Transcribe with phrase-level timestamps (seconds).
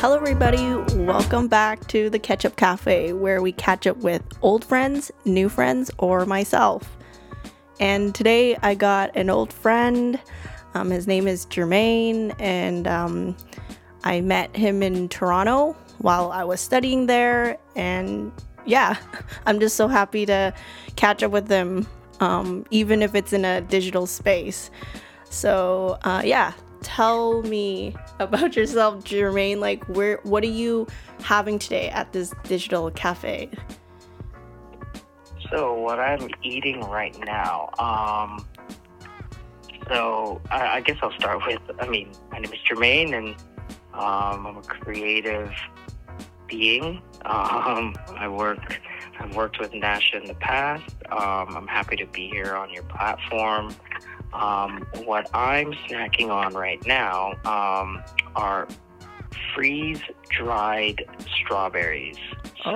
[0.00, 0.76] Hello, everybody.
[0.96, 5.90] Welcome back to the Ketchup Cafe, where we catch up with old friends, new friends,
[5.98, 6.96] or myself.
[7.80, 10.18] And today I got an old friend.
[10.72, 13.36] Um, his name is Jermaine, and um,
[14.02, 17.58] I met him in Toronto while I was studying there.
[17.76, 18.32] And
[18.64, 18.96] yeah,
[19.44, 20.54] I'm just so happy to
[20.96, 21.86] catch up with him,
[22.20, 24.70] um, even if it's in a digital space.
[25.28, 29.58] So uh, yeah, tell me about yourself, Jermaine.
[29.58, 30.86] Like, where, what are you
[31.22, 33.50] having today at this digital cafe?
[35.50, 38.46] So what I'm eating right now, um,
[39.88, 41.60] so I, I guess I'll start with.
[41.80, 43.34] I mean, my name is Jermaine, and
[43.92, 45.52] um, I'm a creative
[46.46, 47.02] being.
[47.22, 48.80] Um, I work.
[49.20, 50.94] I've worked with Nasha in the past.
[51.12, 53.74] Um, I'm happy to be here on your platform.
[54.32, 58.02] Um, what I'm snacking on right now um,
[58.36, 58.68] are
[59.54, 61.04] freeze dried
[61.42, 62.16] strawberries.
[62.62, 62.70] So,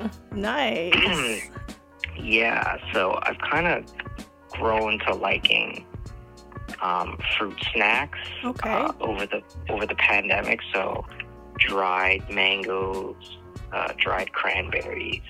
[0.00, 0.94] Oh, nice.
[2.18, 3.84] yeah, so I've kind of
[4.50, 5.84] grown to liking
[6.80, 8.70] um, fruit snacks Okay.
[8.70, 10.60] uh, over the over the pandemic.
[10.72, 11.04] So
[11.58, 13.38] dried mangoes,
[13.72, 15.22] uh, dried cranberries,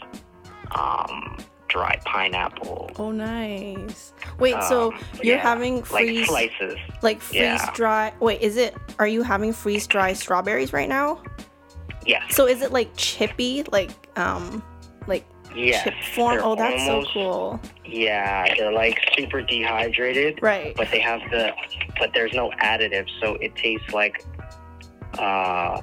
[0.73, 1.37] um,
[1.75, 2.89] dried pineapple.
[3.01, 4.13] oh, nice.
[4.39, 6.79] Wait, so um, you're yeah, having like freeze, like, slices.
[7.03, 7.71] Like freeze yeah.
[7.75, 8.13] dry.
[8.21, 8.77] Wait, is it?
[9.01, 11.21] Are you having freeze dry strawberries right now?
[12.07, 12.37] Yes.
[12.37, 14.63] So is it like chippy, like um,
[15.09, 15.25] like
[15.57, 15.83] yes.
[15.83, 16.39] chip form?
[16.45, 17.61] Oh, that's almost- so cool.
[17.85, 20.39] Yeah, they're like super dehydrated.
[20.41, 20.77] Right.
[20.77, 21.53] but they have the
[21.99, 24.25] but there's no additives so it tastes like
[25.19, 25.81] uh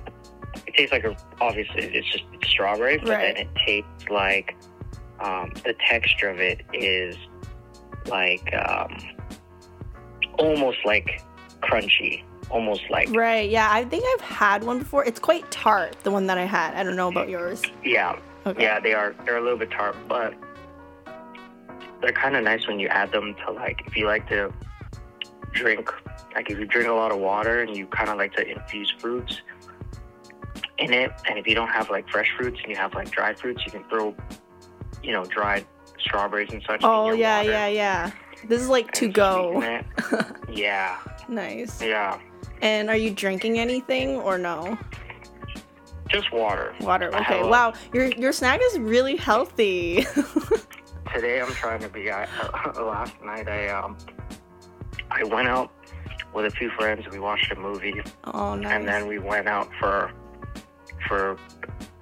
[0.67, 3.35] it tastes like a obviously it's just strawberry but Right.
[3.35, 4.55] then it tastes like
[5.21, 7.15] um the texture of it is
[8.07, 8.97] like um
[10.39, 11.21] almost like
[11.61, 13.49] crunchy almost like Right.
[13.49, 15.05] Yeah, I think I've had one before.
[15.05, 15.95] It's quite tart.
[16.03, 16.73] The one that I had.
[16.73, 17.61] I don't know about yours.
[17.83, 18.63] yeah Okay.
[18.63, 20.33] yeah they are they're a little bit tart but
[22.01, 24.51] they're kind of nice when you add them to like if you like to
[25.53, 25.87] drink
[26.33, 28.91] like if you drink a lot of water and you kind of like to infuse
[28.97, 29.41] fruits
[30.79, 33.37] in it and if you don't have like fresh fruits and you have like dried
[33.39, 34.15] fruits you can throw
[35.03, 35.65] you know dried
[35.99, 38.11] strawberries and such Oh yeah, water yeah, yeah.
[38.47, 39.61] This is like to go.
[40.51, 40.97] yeah
[41.29, 41.81] nice.
[41.81, 42.19] yeah
[42.61, 44.77] And are you drinking anything or no?
[46.09, 47.15] just water Water.
[47.15, 47.41] Okay.
[47.41, 47.73] Wow.
[47.93, 50.05] Your your snack is really healthy.
[51.13, 52.11] today I'm trying to be.
[52.11, 52.27] I,
[52.81, 53.97] last night I um
[55.09, 55.71] I went out
[56.33, 57.05] with a few friends.
[57.11, 58.71] We watched a movie, oh, nice.
[58.71, 60.11] and then we went out for
[61.07, 61.37] for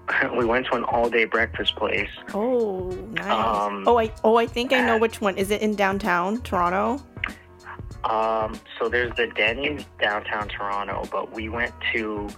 [0.38, 2.10] we went to an all day breakfast place.
[2.34, 3.26] oh, nice.
[3.30, 5.38] Um, oh, I oh I think I know which one.
[5.38, 7.04] Is it in downtown Toronto?
[8.04, 12.30] Um, so there's the Denny's downtown Toronto, but we went to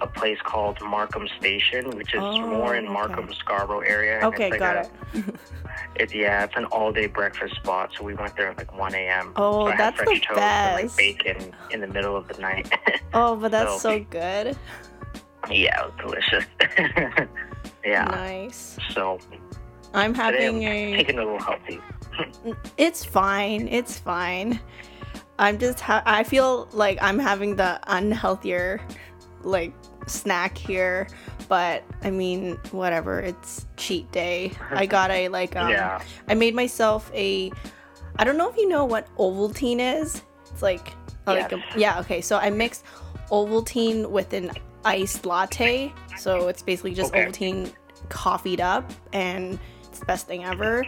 [0.00, 2.92] a place called Markham Station, which is Oh, more in okay.
[2.92, 4.20] Markham Scarborough area.
[4.24, 5.24] Okay, like got a, it.
[5.96, 7.90] It's yeah, it's an all day breakfast spot.
[7.96, 9.32] So we went there at like 1 a.m.
[9.36, 10.82] Oh, so that's the toast and best.
[10.84, 12.70] like bacon in the middle of the night.
[13.14, 14.56] Oh, but that's So- so good.
[15.50, 16.44] Yeah, it was delicious.
[17.84, 18.04] yeah.
[18.04, 18.78] Nice.
[18.90, 19.18] So
[19.94, 20.96] I'm having I'm a.
[20.96, 21.80] taking a little healthy.
[22.76, 23.68] It's fine.
[23.68, 24.60] It's fine.
[25.38, 25.80] I'm just.
[25.80, 28.80] Ha- I feel like I'm having the unhealthier,
[29.42, 29.72] like
[30.06, 31.08] snack here,
[31.48, 33.20] but I mean, whatever.
[33.20, 34.52] It's cheat day.
[34.70, 35.56] I got a like.
[35.56, 36.02] Um, yeah.
[36.28, 37.50] I made myself a.
[38.16, 40.22] I don't know if you know what Ovaltine is.
[40.50, 40.92] It's like,
[41.26, 41.98] like a, yeah.
[42.00, 42.84] Okay, so I mixed
[43.30, 44.52] Ovaltine with an
[44.84, 45.92] iced latte.
[46.18, 47.26] So it's basically just Okay.
[47.26, 47.72] Ovaltine
[48.08, 50.84] coffeed up, and it's the best thing ever.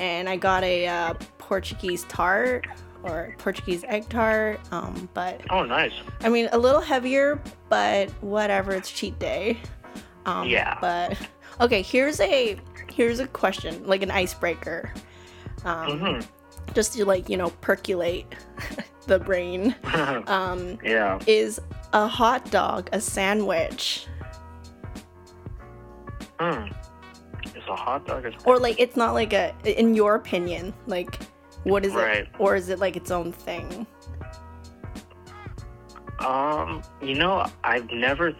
[0.00, 2.66] And I got a uh, Portuguese tart
[3.02, 4.60] or Portuguese egg tart.
[4.72, 5.92] Um, but Oh, nice.
[6.20, 8.72] I mean, a little heavier, but whatever.
[8.72, 9.58] It's cheat day.
[10.26, 10.76] Um, Yeah.
[10.80, 11.16] But
[11.60, 12.58] okay, here's a
[12.92, 14.92] here's a question, like an icebreaker,
[15.64, 16.20] um, hmm
[16.74, 18.26] just to like you know percolate
[19.06, 19.74] the brain.
[20.26, 21.18] Um, yeah.
[21.26, 21.58] is
[21.92, 24.06] a hot dog a sandwich,
[26.40, 26.66] Hmm.
[27.56, 31.18] Is a hot dog a or like it's not like a in your opinion, like
[31.64, 32.18] what is Right.
[32.18, 33.86] it, or is it like its own thing?
[36.20, 38.32] Um, you know, I've never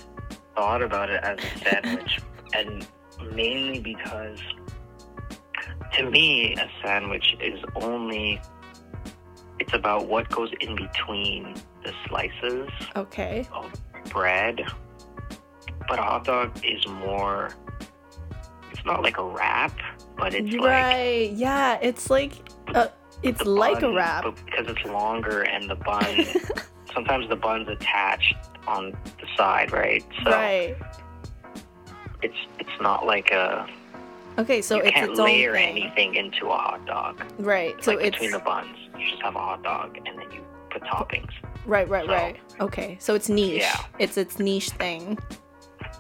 [0.57, 2.21] thought about it as a sandwich,
[2.53, 2.87] and
[3.33, 4.39] mainly because
[5.95, 8.41] to me, a sandwich is only
[9.59, 11.55] it's about what goes in between
[11.89, 13.47] the slices Okay.
[13.53, 13.73] of
[14.11, 14.63] bread.
[15.89, 17.51] But a hot dog is more.
[18.71, 19.73] It's not like a wrap,
[20.19, 21.31] but it's like right.
[21.33, 22.33] Yeah, it's like
[22.75, 22.89] uh,
[23.23, 24.25] it's the like a wrap.
[24.25, 26.27] but because it's longer and the bun
[26.93, 28.35] sometimes the bun's attached
[28.67, 30.05] on the side, right?
[30.25, 30.77] So right.
[32.23, 33.67] it's it's not like a
[34.39, 35.71] Okay, so you it's can't its layer thing.
[35.83, 37.23] anything into a hot dog.
[37.39, 37.83] Right.
[37.83, 40.43] So like it's between the buns, you just have a hot dog and then you
[40.71, 41.33] put toppings.
[41.69, 42.37] Right, right, so- right.
[42.61, 43.61] Okay, so it's niche.
[43.63, 43.85] Yeah.
[44.01, 45.19] It's its niche thing.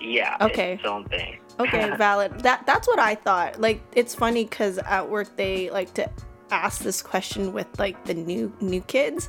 [0.01, 0.37] Yeah.
[0.41, 0.73] Okay.
[0.75, 1.39] It's its own thing.
[1.61, 2.41] Okay, valid.
[2.41, 3.61] That that's what I thought.
[3.61, 6.09] Like it's funny because at work they like to
[6.51, 9.29] ask this question with like the new new kids,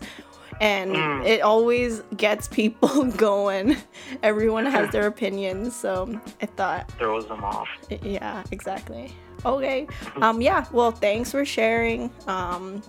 [0.61, 1.25] and Mm.
[1.25, 3.77] it always gets people going.
[4.23, 7.67] Everyone has their opinions, so I thought, Throws them off.
[8.01, 9.11] yeah, exactly.
[9.45, 9.87] Okay,
[10.21, 10.65] um, yeah.
[10.71, 12.11] Well, thanks for sharing.
[12.27, 12.81] Um,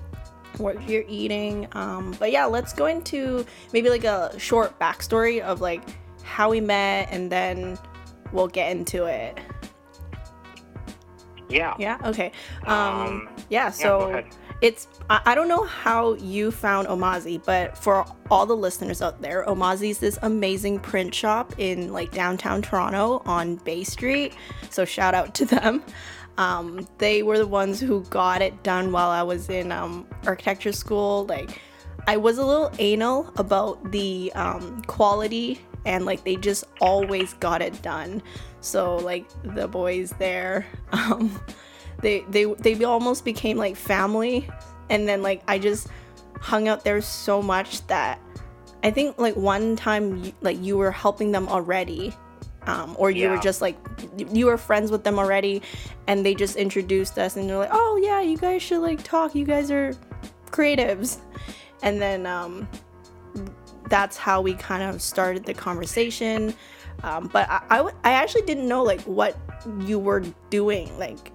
[0.58, 1.68] what you're eating.
[1.72, 5.82] Um, but yeah, let's go into maybe like a short backstory of like
[6.22, 7.78] how we met, and then
[8.32, 9.38] we'll get into it.
[11.48, 11.74] Yeah.
[11.78, 11.98] Yeah.
[12.04, 12.32] Okay.
[12.66, 12.76] Um.
[12.76, 13.64] Um, yeah.
[13.66, 14.26] yeah, So ahead.
[14.60, 19.20] it's I, I don't know how you found Omazi, but for all the listeners out
[19.20, 24.34] there, Omazi is this amazing print shop in like downtown Toronto on Bay Street.
[24.70, 25.82] So shout out to them.
[26.38, 30.72] Um, they were the ones who got it done while I was in um, architecture
[30.72, 31.26] school.
[31.26, 31.60] Like
[32.06, 37.62] I was a little anal about the um, quality and like they just always got
[37.62, 38.22] it done.
[38.60, 41.40] So like the boys there, um,
[42.00, 44.48] they they they almost became like family,
[44.88, 45.88] and then like I just
[46.40, 48.18] hung out there so much that
[48.82, 52.14] I think like one time like you were helping them already.
[52.66, 53.76] Um, or you were just like
[54.16, 55.62] you were friends with them already
[56.06, 59.34] and they just introduced us and they're like oh yeah you guys should like talk.
[59.34, 59.94] You guys are
[60.50, 61.18] creatives.
[61.82, 62.68] And then um,
[63.88, 66.54] that's how we kind of started the conversation.
[67.02, 69.36] Um, but I, I, w- I actually didn't know like what
[69.80, 71.34] you were doing like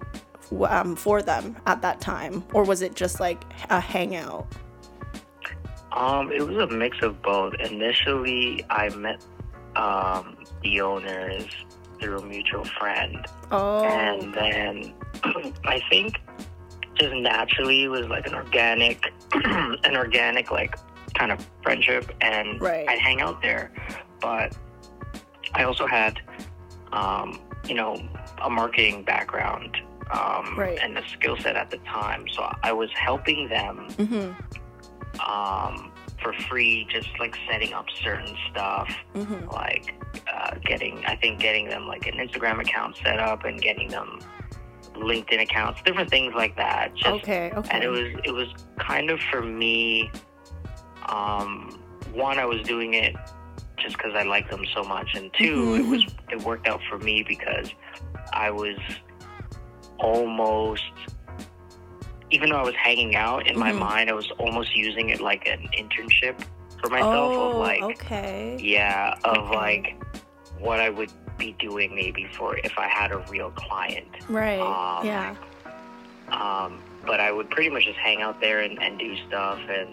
[0.68, 2.44] um, for them at that time.
[2.52, 4.46] Or was it just like a hangout?
[5.92, 7.54] Um, it was a mix of both.
[7.54, 9.24] Initially, I met
[9.74, 11.44] um, the owners
[12.00, 14.92] through a mutual friend, oh and then
[15.64, 16.16] I think
[16.94, 20.76] just naturally it was like an organic, an organic like
[21.14, 22.88] kind of friendship, and Right.
[22.88, 23.70] I'd hang out there.
[24.20, 24.56] But
[25.54, 26.20] I also had,
[26.92, 27.38] um,
[27.68, 27.96] you know,
[28.42, 29.76] a marketing background.
[30.10, 30.78] Um, Right.
[30.80, 34.30] and a skill set at the time, so I was helping them mm-hmm,
[35.28, 35.90] um,
[36.26, 39.48] for free, just like setting up certain stuff, mm-hmm.
[39.50, 39.94] like
[40.32, 44.20] uh, getting, I think getting them like an Instagram account set up and getting them
[44.94, 46.94] LinkedIn accounts, different things like that.
[46.96, 50.10] Just, okay okay And it was, it was kind of for me.
[51.08, 51.80] Um,
[52.12, 53.14] one, I was doing it
[53.78, 55.78] just because I liked them so much, and 2 Mhm.
[55.78, 57.70] it was, it worked out for me because
[58.32, 58.76] I was
[59.98, 60.82] almost
[62.30, 63.78] even though I was hanging out in my Mhm.
[63.78, 66.40] mind, I was almost using it like an internship
[66.80, 69.56] for myself oh of like okay yeah, of Okay.
[69.56, 69.96] like
[70.58, 74.08] what I would be doing maybe for if I had a real client.
[74.28, 75.34] right um, yeah
[76.32, 79.90] Um, but I would pretty much just hang out there and, and do stuff and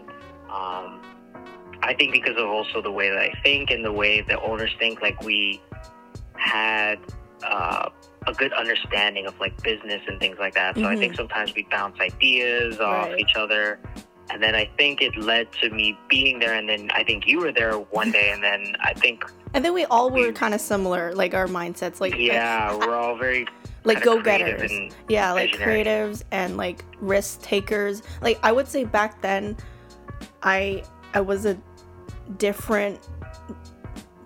[0.50, 1.02] um,
[1.84, 4.72] I think because of also the way that I think and the way the owners
[4.80, 5.62] think, like we
[6.36, 6.98] had
[7.44, 7.90] uh,
[8.28, 10.76] a good understanding of like business and things like that.
[10.76, 11.00] So I Mhm.
[11.00, 13.20] think sometimes we bounce ideas off Right.
[13.20, 13.80] each other.
[14.30, 16.54] And then I think it led to me being there.
[16.54, 18.32] And then I think you were there one day.
[18.32, 21.48] And then I think, and then we all were we- kind of similar like our
[21.48, 23.46] mindsets like yeah, we're all very
[23.84, 24.72] like go getters.
[25.10, 25.84] yeah like visionary.
[25.84, 29.56] creatives and like risk takers like i would say back then
[30.42, 30.82] i
[31.14, 31.56] i was a
[32.38, 32.98] different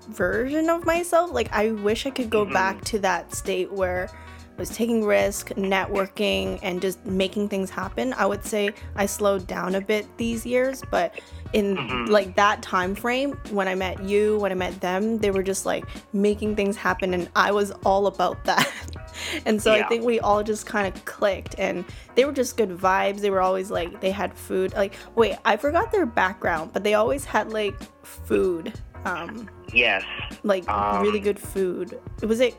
[0.10, 2.54] version of myself like i wish i could go Mhm.
[2.54, 8.14] back to that state where I was taking risk networking and just making things happen
[8.14, 11.20] i would say i slowed down a bit these years but
[11.54, 12.10] in Mhm.
[12.10, 15.66] like that time frame when i met you when i met them they were just
[15.66, 18.68] like making things happen and i was all about that
[19.46, 21.86] and so i think we all just kind of clicked and
[22.16, 25.56] they were just good vibes they were always like they had food like wait i
[25.56, 28.74] forgot their background but they always had like food
[29.06, 30.04] um yes.
[30.44, 32.56] like Um, really good food was it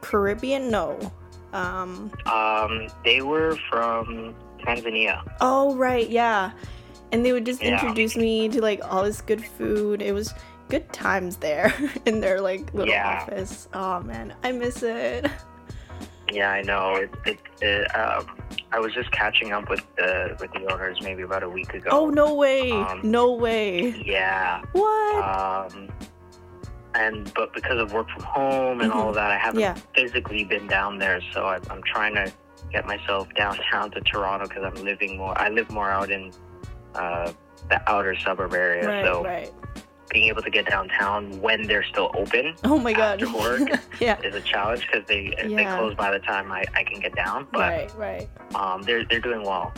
[0.00, 0.98] caribbean no
[1.52, 5.22] um Um, they were from Tanzania.
[5.40, 6.52] oh right yeah
[7.12, 7.72] and they would just Yeah.
[7.72, 10.32] introduce me to like all this good food it was
[10.68, 11.72] good times there
[12.06, 13.20] in their like little Yeah.
[13.22, 15.26] office oh man i miss it
[16.32, 16.94] Yeah, I know.
[16.96, 18.24] It, it, it, um,
[18.72, 21.90] I was just catching up with the with the owners maybe about a week ago.
[21.92, 24.62] oh no way Um, no way Yeah.
[24.72, 25.90] what Um,
[26.94, 29.74] and but because of work from home and all of that, I haven't Yeah.
[29.94, 31.20] physically been down there.
[31.32, 32.32] So I, I'm trying to
[32.72, 35.38] get myself downtown to Toronto because I'm living more.
[35.40, 36.32] I live more out in
[36.94, 37.32] uh,
[37.68, 38.86] the outer suburb area.
[38.88, 39.50] right so right
[40.10, 43.22] being able to get downtown when they're still open Oh my god.
[43.22, 44.20] after work yeah.
[44.22, 47.46] is a challenge because they they close by the time I, I can get down.
[47.50, 48.28] But Right, right.
[48.54, 49.72] um, they're they're doing well.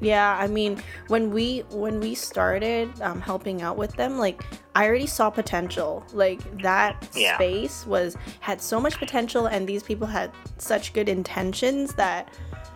[0.00, 4.42] Yeah, I mean, when we when we started um, helping out with them, like
[4.74, 6.04] I already saw potential.
[6.12, 7.34] Like that Yeah.
[7.36, 12.28] space was had so much potential, and these people had such good intentions that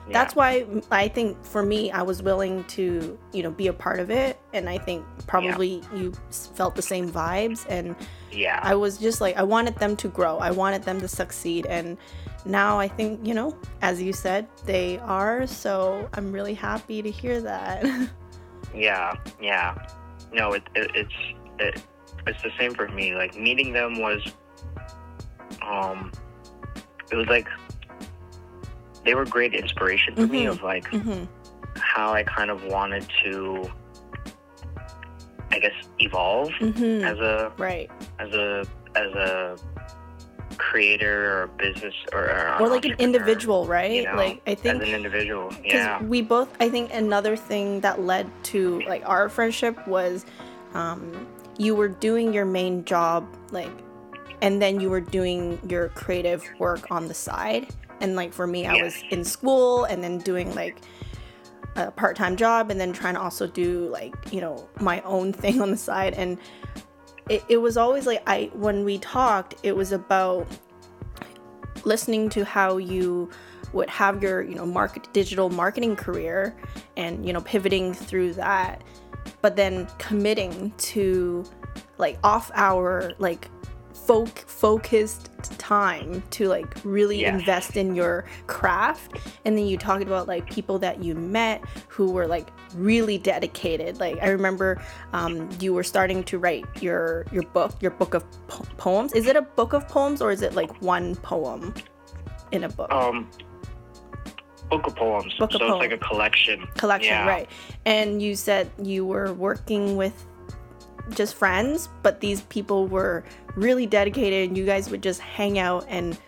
[0.09, 0.12] Yeah.
[0.14, 4.00] that's why I think for me, I was willing to you know be a part
[4.00, 7.94] of it, and I think probably you felt the same vibes, and
[8.32, 8.59] yeah.
[8.62, 11.99] I was just like I wanted them to grow, I wanted them to succeed, and
[12.44, 15.47] now I think you know, as you said, they are.
[15.47, 18.11] So I'm really happy to hear that.
[18.75, 19.75] Yeah, yeah.
[20.32, 21.14] No, it, it it's
[21.59, 21.82] it,
[22.26, 23.14] it's the same for me.
[23.14, 24.23] Like meeting them was,
[25.62, 26.12] um,
[27.11, 27.49] it was like
[29.04, 30.50] they were great inspiration for me Mhm.
[30.50, 31.25] of like hmm
[31.76, 33.71] how I kind of wanted to,
[35.50, 37.90] I guess, evolve hmm as a Right.
[38.18, 39.56] as a as a
[40.59, 43.90] creator or a business or, or, Or like an individual, right?
[43.92, 45.49] you know, like I as think an individual.
[45.49, 50.26] because Yeah, we both i think another thing that led to like our friendship was
[50.75, 51.26] um
[51.59, 53.71] you were doing your main job like
[54.42, 57.68] and then you were doing your creative work on the side
[58.02, 60.82] and like for me i was in school and then doing like
[61.76, 65.61] a part-time job and then trying to also do like you know my own thing
[65.61, 66.14] on the side.
[66.14, 66.38] And
[67.28, 70.47] it, it was always like i when we talked it was about
[71.85, 73.30] listening to how you
[73.73, 76.54] would have your you know market digital marketing career
[76.97, 78.82] and you know pivoting through that
[79.40, 81.44] but then committing to
[81.99, 83.49] like off hour like
[84.06, 89.18] folk focused time to like really invest in your craft.
[89.44, 94.00] And then you talked about like people that you met who were like really dedicated.
[94.00, 94.82] Like i remember
[95.12, 99.12] um, you were starting to write your your book your book of po- poems.
[99.12, 101.75] Is it a book of poems or is it like one poem
[102.50, 102.90] in a book?
[102.92, 103.30] Um,
[104.71, 105.35] book of poems.
[105.35, 106.66] Book of so it's like a collection.
[106.76, 107.28] collection yeah.
[107.28, 107.49] right.
[107.85, 110.26] And you said you were working with
[111.11, 113.25] just friends but these people were
[113.56, 116.18] really dedicated and you guys would just hang out and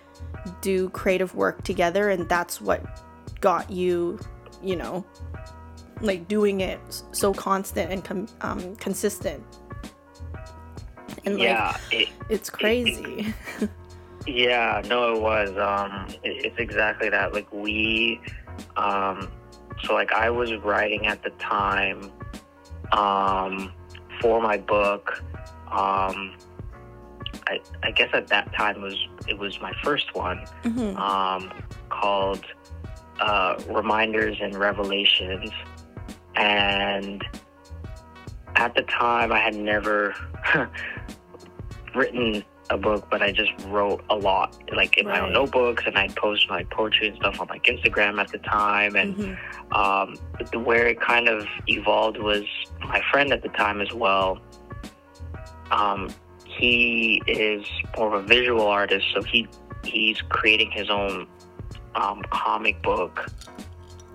[0.61, 2.85] do creative work together and that's what
[3.41, 4.19] got you
[4.63, 5.05] you know
[6.01, 6.81] like doing it
[7.13, 9.43] so constant and com- um, consistent
[11.25, 13.33] and like yeah, it, it's crazy
[14.27, 14.83] yeah.
[14.87, 15.51] No, it was.
[15.57, 17.35] Um, it, it's exactly that.
[17.35, 18.21] Like we,
[18.77, 19.31] um,
[19.85, 22.11] so like I was writing at the time,
[22.93, 23.73] um,
[24.25, 25.23] for my book.
[25.71, 26.35] Um,
[27.47, 28.97] I, I guess at that time was
[29.29, 30.47] it was my first one.
[30.63, 30.97] Mhm.
[30.99, 31.53] um,
[31.91, 32.43] called
[33.21, 35.51] uh, Reminders and Revelations.
[36.37, 37.23] And
[38.57, 40.15] at the time, I had never
[41.95, 45.97] written a book, but I just wrote a lot, like in my own notebooks, and
[45.99, 48.97] I'd post my poetry and stuff on like Instagram at the time.
[48.97, 49.37] And Mhm.
[49.77, 50.17] um,
[50.51, 52.45] the, where it kind of evolved was
[52.81, 54.41] my friend at the time as well.
[55.71, 56.09] Um,
[56.47, 57.65] he is
[57.99, 59.47] more of a visual artist, so he
[59.85, 61.27] he's creating his own
[61.95, 63.27] um, comic book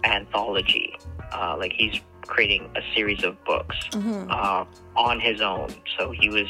[0.03, 0.93] anthology.
[1.31, 4.29] Uh, like he's creating a series of books Mhm.
[4.31, 4.65] uh,
[4.95, 5.69] on his own.
[5.97, 6.47] So he was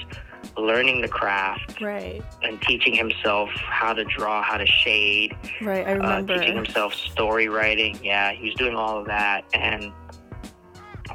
[0.58, 2.22] learning the craft right.
[2.44, 6.38] and teaching himself how to draw, how to shade, right i uh, remember.
[6.38, 7.98] teaching himself story writing.
[8.04, 9.92] Yeah, he was doing all of that, and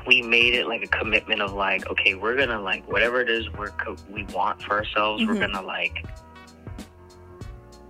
[0.07, 3.51] we made it like a commitment of like, okay, we're gonna like whatever it is
[3.53, 5.29] we're co- we want for ourselves, Mhm.
[5.29, 6.05] we're gonna like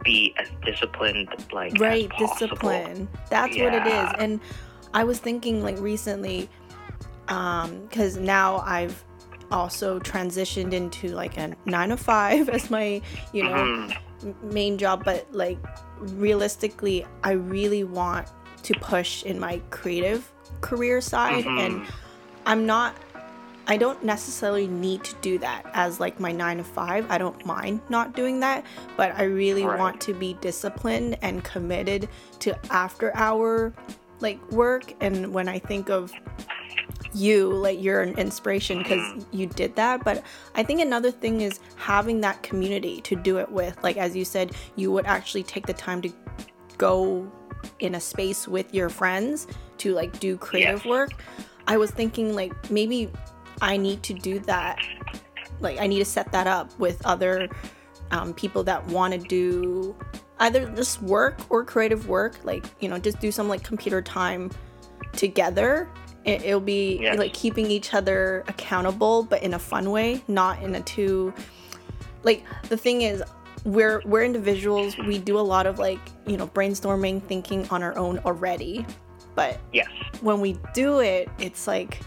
[0.04, 3.08] be as disciplined like right discipline.
[3.30, 4.10] That's what it is.
[4.18, 4.40] And
[4.92, 6.48] i was thinking like recently
[7.28, 9.02] um because now i've
[9.54, 13.00] also transitioned into like a nine to five as my
[13.32, 14.52] you know Mhm.
[14.52, 15.58] main job but like
[16.00, 18.26] realistically i really want
[18.62, 20.30] to push in my creative
[20.60, 21.86] career side and Mhm.
[22.46, 22.94] i'm not
[23.66, 27.44] i don't necessarily need to do that as like my nine to five i don't
[27.46, 28.64] mind not doing that
[28.96, 29.78] but i really Right.
[29.78, 32.08] want to be disciplined and committed
[32.40, 33.72] to after hour
[34.20, 36.12] like work and when i think of
[37.14, 40.04] you like you're an inspiration because you did that.
[40.04, 43.82] But i think another thing is having that community to do it with.
[43.82, 46.10] Like as you said you would actually take the time to
[46.78, 47.30] go
[47.78, 49.46] in a space with your friends
[49.78, 51.12] to like do creative work.
[51.66, 53.10] I was thinking like maybe
[53.60, 54.78] i need to do that
[55.60, 57.48] like i need to set that up with other
[58.10, 59.96] um, people that want to do
[60.40, 64.50] either just work or creative work like you know just do some like computer time
[65.12, 65.88] together
[66.24, 67.18] it, it'll be Yes.
[67.18, 71.32] like keeping each other accountable but in a fun way not in a too
[72.22, 73.22] like the thing is
[73.64, 77.96] we're we're individuals we do a lot of like you know brainstorming thinking on our
[77.98, 78.84] own already
[79.34, 79.88] but Yes.
[80.20, 82.00] when we do it it's like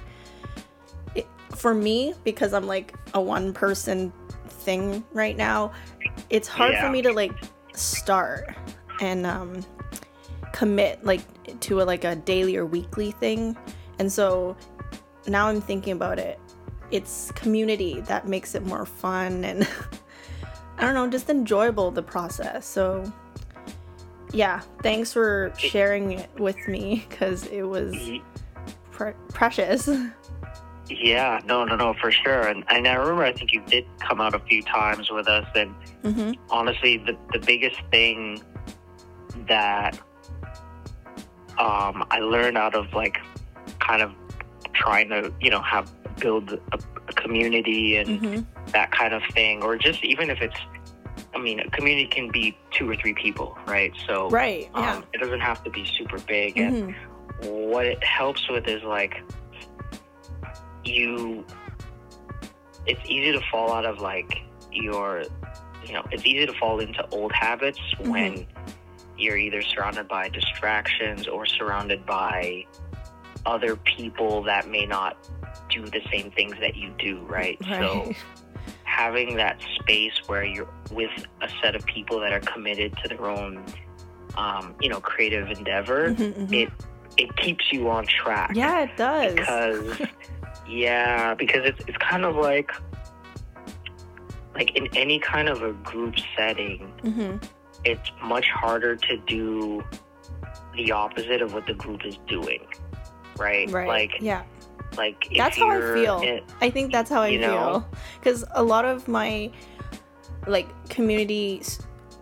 [1.15, 4.11] it, for me because i'm like a one person
[4.47, 5.71] thing right now
[6.29, 7.31] it's hard for me to like
[7.73, 8.55] start
[9.01, 9.63] and um
[10.53, 11.21] commit like
[11.59, 13.55] to a like a daily or weekly thing
[13.99, 14.55] and so
[15.27, 16.39] now i'm thinking about it.
[16.89, 19.67] It's community that makes it more fun and
[20.77, 22.65] i don't know just enjoyable the process.
[22.65, 23.11] So
[24.33, 27.95] yeah thanks for sharing it with me because it was
[28.91, 29.89] pre- precious.
[30.89, 32.47] Yeah, no, no, no, for sure.
[32.47, 35.45] And, and I remember, I think you did come out a few times with us,
[35.55, 38.41] and hmm honestly, the, the biggest thing
[39.47, 39.99] that
[41.59, 43.17] um, I learned out of like
[43.87, 44.11] kind of
[44.73, 46.59] trying to, you know, have build a,
[47.07, 48.41] a community and hmm
[48.73, 50.57] that kind of thing, or just even if it's,
[51.33, 53.93] I mean, a community can be two or three people, right?
[54.07, 56.57] So right yeah um, it doesn't have to be super big.
[56.57, 56.91] And hmm
[57.43, 59.13] what it helps with is like
[60.83, 61.45] you
[62.87, 64.37] it's easy to fall out of like
[64.71, 65.23] your
[65.85, 68.09] you know it's easy to fall into old habits Mhm.
[68.09, 68.47] when
[69.17, 72.65] you're either surrounded by distractions or surrounded by
[73.45, 75.17] other people that may not
[75.69, 78.11] do the same things that you do right, so
[78.83, 83.25] having that space where you're with a set of people that are committed to their
[83.29, 83.63] own
[84.37, 86.53] um, you know creative endeavor Mhm, mhm.
[86.53, 86.69] it
[87.17, 88.51] it keeps you on track.
[88.53, 89.33] Yeah it does.
[89.35, 90.01] Because
[90.67, 92.71] yeah because it's, it's kind of like
[94.55, 97.37] like in any kind of a group setting hmm
[97.85, 99.83] it's much harder to do
[100.75, 102.59] the opposite of what the group is doing
[103.39, 104.43] right right like yeah
[104.97, 106.19] like That's how I feel.
[106.21, 107.47] in- I think that's how I You know?
[107.81, 109.51] feel because a lot of my
[110.47, 111.61] like community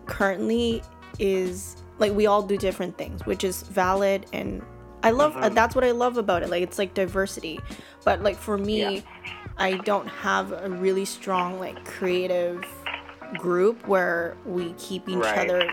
[0.08, 0.82] currently
[1.20, 4.62] is like we all do different things, which is valid and
[5.04, 5.54] I love uh, Mhm.
[5.54, 6.50] that's what I love about it.
[6.50, 7.60] Like it's like diversity,
[8.04, 9.02] but like for me, Yeah.
[9.58, 12.66] I don't have a really strong like creative
[13.38, 15.50] group where we keep each Right.
[15.50, 15.70] other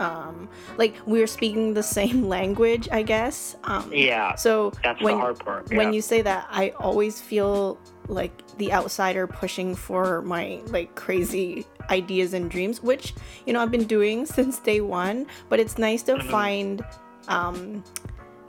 [0.00, 3.56] um like we're speaking the same language, I guess.
[3.64, 7.78] Um yeah so that's when the hard part when you say that i always feel
[8.08, 13.14] like the outsider pushing for my like crazy ideas and dreams which
[13.46, 16.30] you know i've been doing since day one but it's nice to Mhm.
[16.30, 16.84] find
[17.28, 17.82] um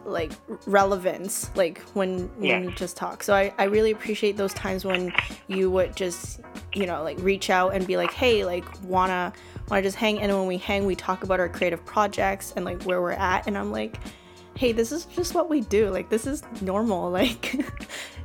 [0.06, 0.32] like
[0.68, 2.60] relevance like when when Yeah.
[2.62, 5.12] you just talk so I, I really appreciate those times when
[5.48, 6.42] you would just
[6.74, 9.34] you know like reach out and be like hey like wanna
[9.70, 12.82] wanna just hang and when we hang we talk about our creative projects and like
[12.84, 13.98] where we're at and i'm like
[14.56, 17.56] hey this is just what we do like this is normal like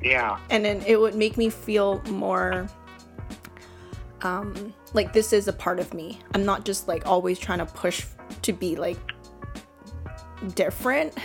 [0.03, 0.39] yeah.
[0.51, 2.69] and then it would make me feel more
[4.23, 6.19] um like this is a part of me.
[6.35, 8.07] I'm not just like always trying to push
[8.43, 8.99] to be like
[10.55, 11.15] different.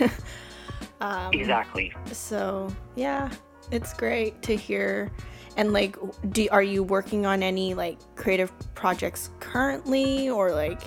[0.98, 1.92] Um exactly.
[2.10, 3.30] so yeah
[3.70, 5.12] it's great to hear
[5.56, 5.96] and like
[6.30, 10.28] do are you working on any like creative projects currently?
[10.30, 10.82] Or like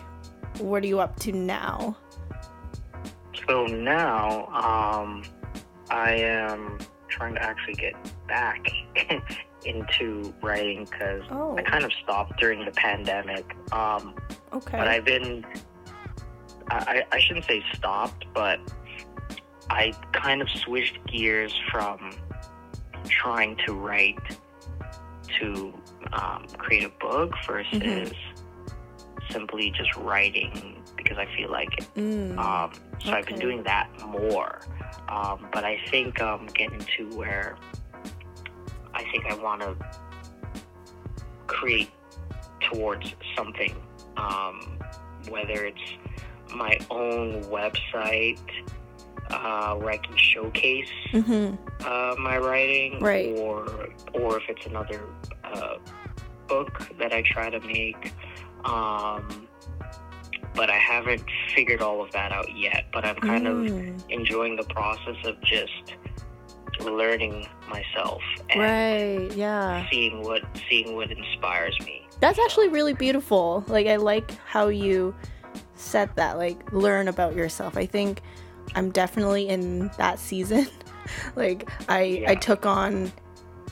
[0.60, 1.98] what are you up to now?
[3.48, 5.24] So now, um,
[5.90, 6.78] I am
[7.08, 7.96] trying to actually get
[8.28, 8.68] back
[9.66, 11.58] into writing because oh.
[11.58, 13.56] I kind of stopped during the pandemic.
[13.72, 14.14] Um,
[14.54, 14.78] okay.
[14.78, 15.46] but I've been,
[16.70, 18.60] I, I I shouldn't say stopped, but
[19.70, 22.12] I kind of switched gears from
[23.06, 24.20] trying to write
[25.40, 25.74] to
[26.14, 28.14] um, create a book versus Mhm.
[29.32, 32.72] simply just writing because I feel like Mm, um,
[33.04, 34.60] so I've been doing that more.
[35.08, 37.56] Um, but I think um, getting to where
[38.94, 39.76] I think I want to
[41.48, 41.90] create
[42.72, 43.76] towards something,
[44.18, 44.78] um,
[45.30, 45.82] whether it's
[46.54, 48.40] my own website
[49.30, 51.58] uh, where I can showcase mhm.
[51.86, 53.36] uh, my writing, Right.
[53.38, 55.02] or or if it's another
[55.44, 55.76] uh,
[56.48, 58.14] book that I try to make.
[58.66, 59.48] Um,
[60.56, 61.24] but I haven't
[61.56, 62.86] figured all of that out yet.
[62.92, 65.72] But I'm kind of Mm, enjoying the process of just
[66.82, 72.08] learning myself and right yeah seeing what seeing what inspires me.
[72.22, 73.64] That's actually really beautiful.
[73.68, 75.14] Like I like how you
[75.76, 77.78] said that, like learn about yourself.
[77.78, 78.22] I think
[78.76, 80.68] I'm definitely in that season.
[81.36, 83.12] like I I took on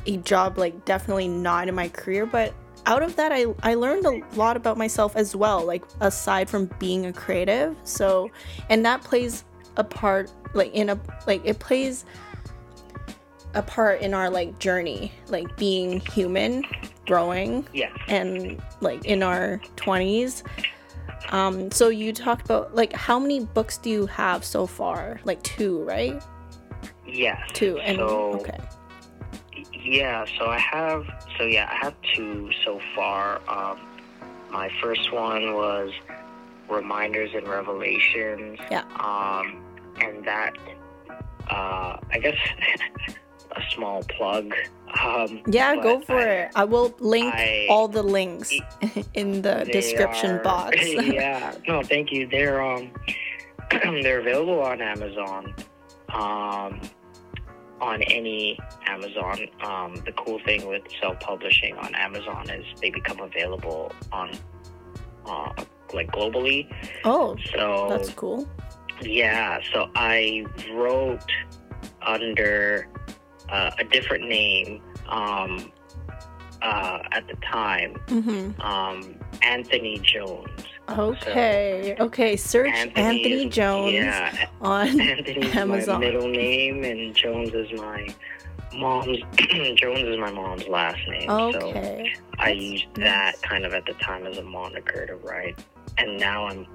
[0.05, 2.53] a job like definitely not in my career, but
[2.85, 6.65] out of that I I learned a lot about myself as well, like aside from
[6.79, 7.75] being a creative.
[7.83, 8.31] So
[8.69, 9.43] and that plays
[9.75, 12.05] a part like in a like it plays
[13.53, 16.63] a part in our like journey, like being human,
[17.05, 17.91] growing, yeah.
[18.07, 20.43] and like in our 20s.
[21.29, 25.19] Um, so you talked about like how many books do you have so far?
[25.23, 26.21] Like two, right?
[27.05, 27.43] Yeah.
[27.53, 27.77] Two.
[27.79, 28.59] And so, okay.
[29.73, 31.05] Yeah, so I have
[31.37, 33.41] so yeah, I have two so far.
[33.47, 33.79] Um
[34.51, 35.91] my first one was
[36.69, 38.59] Reminders and Revelations.
[38.71, 38.83] Yeah.
[38.99, 39.63] Um
[40.01, 40.53] and that
[41.49, 42.37] uh I guess
[43.55, 44.53] a small plug.
[45.03, 46.51] Um Yeah, go for I- it.
[46.55, 48.51] I will link I- all the links
[49.13, 50.77] in the description are- box.
[50.83, 51.53] yeah.
[51.67, 52.27] No, thank you.
[52.27, 52.91] They're um
[54.03, 55.53] they're available on Amazon.
[56.13, 56.81] Um
[57.79, 58.57] on any
[58.87, 59.47] Amazon.
[59.63, 64.31] Um the cool thing with self publishing on Amazon is they become available on
[65.25, 65.51] uh
[65.93, 66.67] like globally.
[67.05, 68.47] oh, So that's cool.
[69.01, 71.29] yeah, so I wrote
[72.01, 72.87] under
[73.49, 75.71] uh, a different name um,
[76.61, 78.59] uh, at the time, Mm-hmm.
[78.61, 80.49] um, Anthony Jones.
[80.89, 81.95] Okay.
[81.99, 82.35] okay.
[82.37, 85.99] Search Anthony Anthony is- Jones Yeah, on Anthony is Amazon.
[85.99, 88.07] my middle name, and Jones is my
[88.73, 89.17] mom's.
[89.75, 91.27] Jones is my mom's last name.
[91.29, 92.13] So Okay.
[92.39, 93.05] I That's used nice.
[93.05, 95.59] that kind of at the time as a moniker to write,
[95.97, 96.65] and now I'm.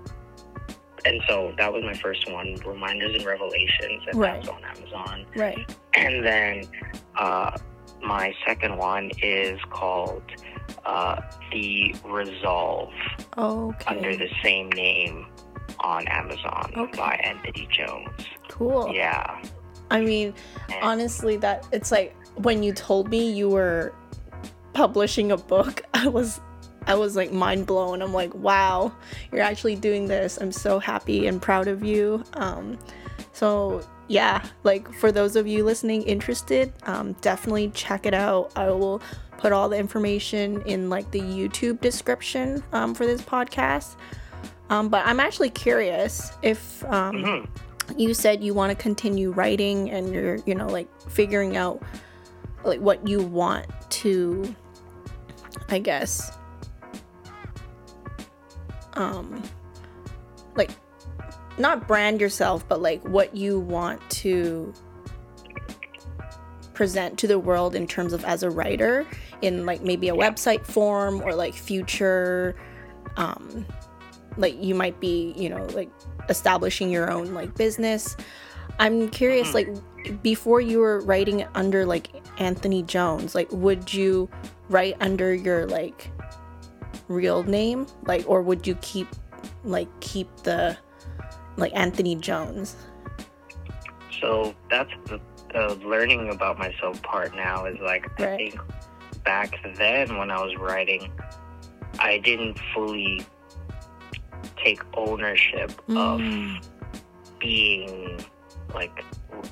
[1.04, 4.34] And so that was my first one, Reminders and Revelations, and Right.
[4.42, 5.26] that's on Amazon.
[5.36, 5.76] Right.
[5.94, 6.64] And then
[7.18, 7.56] uh,
[8.02, 10.22] my second one is called
[10.86, 12.92] uh, The Resolve
[13.36, 13.84] Okay.
[13.86, 15.26] under the same name
[15.80, 16.98] on Amazon Okay.
[16.98, 18.10] by Anthony Jones.
[18.48, 18.92] cool.
[18.94, 19.42] Yeah.
[19.90, 20.34] I mean,
[20.68, 23.92] And- honestly, that it's like when you told me you were
[24.72, 26.40] publishing a book, I was
[26.86, 28.02] I was like mind blown.
[28.02, 28.92] I'm like, wow,
[29.30, 30.38] you're actually doing this.
[30.40, 32.24] I'm so happy and proud of you.
[32.34, 32.78] Um,
[33.32, 38.52] so yeah, like for those of you listening interested, um, definitely check it out.
[38.56, 39.00] I will
[39.38, 43.96] put all the information in like the YouTube description um, for this podcast.
[44.70, 47.48] Um, but I'm actually curious if um, Mhm.
[47.96, 51.82] you said you want to continue writing and you're you know like figuring out
[52.64, 54.54] like what you want to
[55.68, 56.30] i guess
[58.94, 59.42] um
[60.56, 60.70] like
[61.58, 64.72] not brand yourself but like what you want to
[66.74, 69.06] present to the world in terms of as a writer
[69.42, 72.56] in like maybe a website form or like future
[73.16, 73.66] um
[74.38, 75.90] like you might be you know like
[76.30, 78.16] establishing your own like business
[78.78, 79.54] i'm curious Mhm.
[79.54, 84.28] like before you were writing under like anthony jones like would you
[84.70, 86.10] write under your like
[87.08, 89.08] real name like or would you keep
[89.64, 90.76] like keep the
[91.56, 92.76] like anthony jones?
[94.20, 95.20] So that's the,
[95.52, 98.60] the learning about myself part now is like, I think
[99.24, 101.12] back then when I was writing,
[101.98, 103.26] I didn't fully
[104.56, 106.64] take ownership of Mm,
[107.40, 108.24] being
[108.74, 109.04] like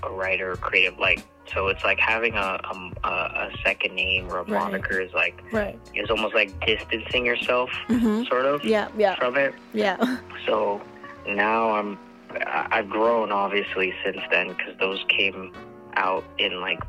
[0.04, 2.60] a writer or creative like so it's like having a
[3.04, 4.48] a, a second name or a Right.
[4.48, 5.78] moniker is like right.
[5.94, 9.16] is almost like distancing yourself hmm sort of yeah yeah.
[9.16, 9.54] from it.
[9.72, 9.96] Yeah.
[10.46, 10.80] So
[11.28, 11.98] now i'm
[12.46, 15.52] i've grown obviously since then because those came
[15.94, 16.80] out in like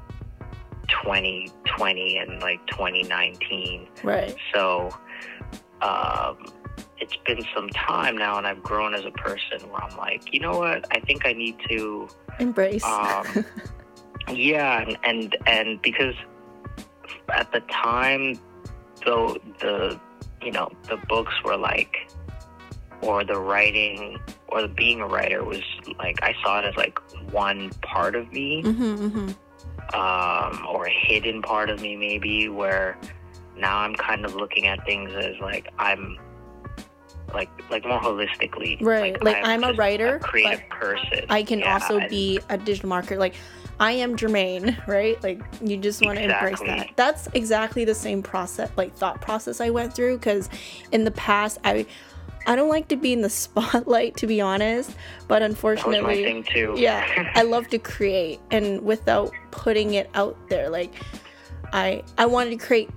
[1.03, 4.35] 2020 and like 2019 right.
[4.53, 4.89] So
[5.81, 6.37] um,
[6.99, 10.39] it's been some time now, and I've grown as a person where I'm like, you
[10.39, 10.85] know what?
[10.95, 12.07] I think I need to,
[12.39, 12.83] embrace.
[12.83, 13.45] um,
[14.29, 16.15] yeah, and, and and because
[17.33, 18.39] at the time,
[19.05, 19.99] though the
[20.41, 21.95] you know the books were like,
[23.01, 25.61] or the writing or the being a writer was
[25.97, 26.99] like I saw it as like
[27.31, 29.29] one part of me hmm hmm
[29.93, 32.97] um, or a hidden part of me maybe where
[33.57, 36.17] now I'm kind of looking at things as like I'm
[37.33, 41.73] like like more holistically Right, like, I'm a writer, a creative person I can Yeah,
[41.73, 43.17] also and- be a digital marketer.
[43.17, 43.35] Like
[43.81, 45.21] I am Jermaine, right?
[45.23, 46.91] Like you just want to embrace that.
[46.95, 50.19] That's exactly the same process, like thought process I went through.
[50.19, 50.49] Because
[50.91, 51.87] in the past, I
[52.45, 54.95] I don't like to be in the spotlight, to be honest.
[55.27, 59.95] But that was my unfortunately, thing too yeah, I love to create, and without putting
[59.95, 60.93] it out there, like
[61.73, 62.91] I I wanted to create,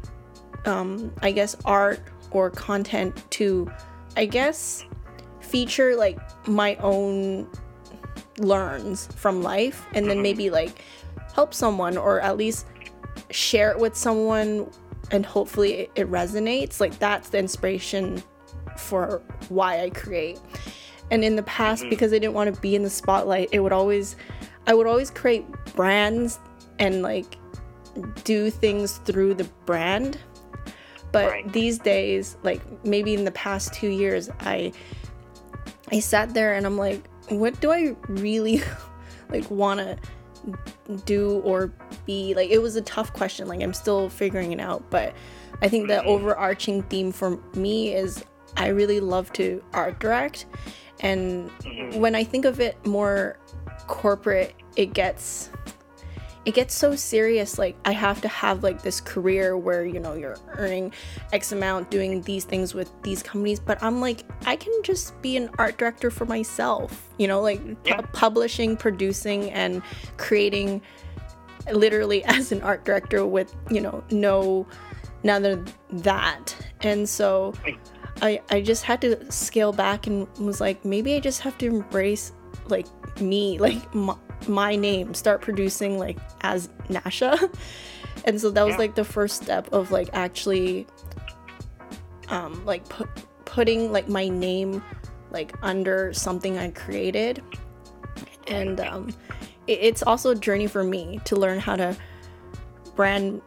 [0.67, 3.73] um, I guess art or content to,
[4.19, 4.85] I guess,
[5.41, 7.49] feature like my own
[8.39, 10.23] learns from life, and then Mhm.
[10.23, 10.83] maybe like
[11.35, 12.67] help someone or at least
[13.31, 14.71] share it with someone,
[15.11, 16.81] and hopefully it, resonates.
[16.81, 18.23] Like that's the inspiration
[18.77, 20.39] for why I create.
[21.11, 21.91] And in the past, Mhm.
[21.91, 24.17] because I didn't want to be in the spotlight, it would always,
[24.67, 25.45] I would always create
[25.77, 26.39] brands
[26.79, 27.37] and like
[28.25, 30.19] do things through the brand.
[31.13, 31.53] But Right.
[31.53, 34.73] these days, like maybe in the past 2 years, I
[35.93, 38.63] I sat there and I'm like, what do I really
[39.31, 39.97] like want to
[41.05, 41.73] do or
[42.07, 42.35] be?
[42.35, 43.49] Like it was a tough question.
[43.49, 45.15] Like I'm still figuring it out, but
[45.63, 48.25] I think the overarching theme for me is
[48.57, 50.47] I really love to art direct
[51.01, 51.97] and Mhm.
[51.99, 53.37] when I think of it more
[53.89, 55.51] corporate, it gets
[56.45, 60.15] it gets so serious like I have to have like this career where you know
[60.15, 60.93] you're earning
[61.33, 65.37] x amount doing these things with these companies but I'm like I can just be
[65.37, 68.01] an art director for myself you know like pu- Yeah.
[68.13, 69.83] publishing producing and
[70.19, 70.83] creating
[71.73, 74.67] literally as an art director with you know no
[75.23, 75.73] none of
[76.05, 77.55] that and so
[78.21, 81.67] I, I just had to scale back and was like maybe i just have to
[81.67, 82.33] embrace
[82.69, 82.87] like
[83.21, 84.15] me like my,
[84.49, 87.39] my name start producing like as nasha
[88.25, 88.79] and so that was Yeah.
[88.79, 90.87] like the first step of like actually
[92.29, 93.09] um like put,
[93.45, 94.83] putting like my name
[95.31, 97.43] like under something i created
[98.47, 99.09] and um
[99.67, 101.97] it, it's also a journey for me to learn how to
[102.95, 103.43] brand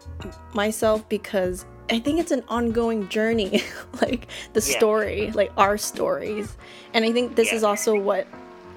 [0.54, 3.64] myself because I think it's an ongoing journey,
[4.02, 4.78] like the Yeah.
[4.78, 6.58] story, like our stories.
[6.94, 7.56] And I think this Yeah.
[7.56, 8.28] is also what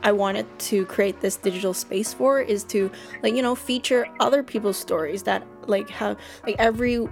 [0.03, 2.91] I wanted to create this digital space for is to
[3.23, 7.07] like, you know, feature other people's stories that like have like every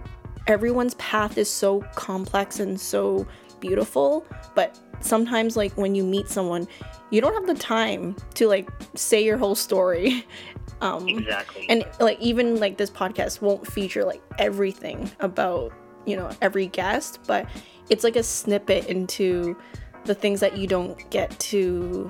[0.46, 3.26] everyone's path is so complex and so
[3.60, 6.66] beautiful, but sometimes like when you meet someone,
[7.10, 10.26] you don't have the time to like say your whole story.
[10.80, 11.66] Um Exactly.
[11.68, 15.72] and like even like this podcast won't feature like everything about
[16.06, 17.48] you know every guest but
[17.90, 19.56] it's like a snippet into
[20.04, 22.08] the things that you don't get to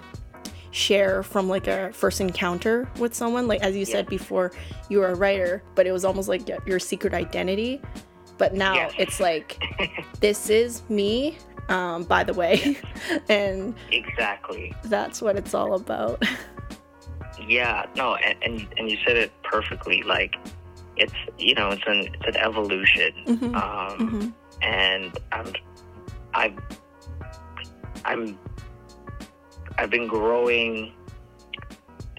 [0.70, 4.52] share from like a first encounter with someone like as you said before
[4.88, 7.80] you were a writer but it was almost like your secret identity
[8.36, 8.92] but now Yes.
[8.98, 9.58] it's like
[10.20, 12.76] this is me um by the way
[13.28, 14.74] and exactly.
[14.84, 16.22] that's what it's all about
[17.46, 20.02] Yeah, no, and, and and you said it perfectly.
[20.02, 20.34] Like,
[20.96, 23.54] it's you know, it's an it's an evolution, Mhm.
[23.54, 24.32] um, Mhm.
[24.60, 25.52] and I'm
[26.34, 26.58] I've
[28.04, 28.38] I'm
[29.78, 30.92] I've been growing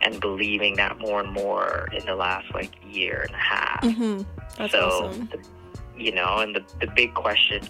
[0.01, 3.81] and believing that more and more in the last like year and a half.
[3.83, 4.25] Mhm.
[4.57, 5.39] that's so, awesome the,
[6.01, 7.61] you know, and the the big question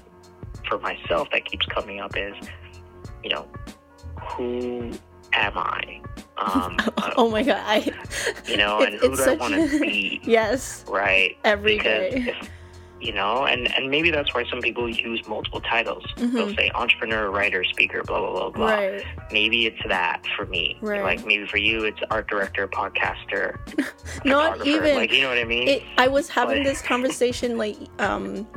[0.67, 2.35] for myself that keeps coming up is,
[3.23, 3.47] you know,
[4.21, 4.91] who
[5.33, 6.01] am I?
[6.37, 7.91] Um, uh, oh my god I,
[8.45, 10.21] you know, and who do I want to be?
[10.23, 11.35] yes Right?
[11.43, 12.35] every because day.
[12.39, 12.49] if,
[13.01, 16.03] you know, and and maybe that's why some people use multiple titles.
[16.17, 16.55] They'll Mhm.
[16.57, 18.65] say entrepreneur, writer, speaker, blah blah blah blah.
[18.75, 19.03] Right.
[19.31, 20.77] Maybe it's that for me.
[20.81, 21.03] Right.
[21.03, 23.57] Like maybe for you, it's art director, podcaster,
[24.25, 24.95] Not even.
[24.95, 25.67] Like you know what I mean?
[25.67, 28.47] It, I was having But- this conversation like um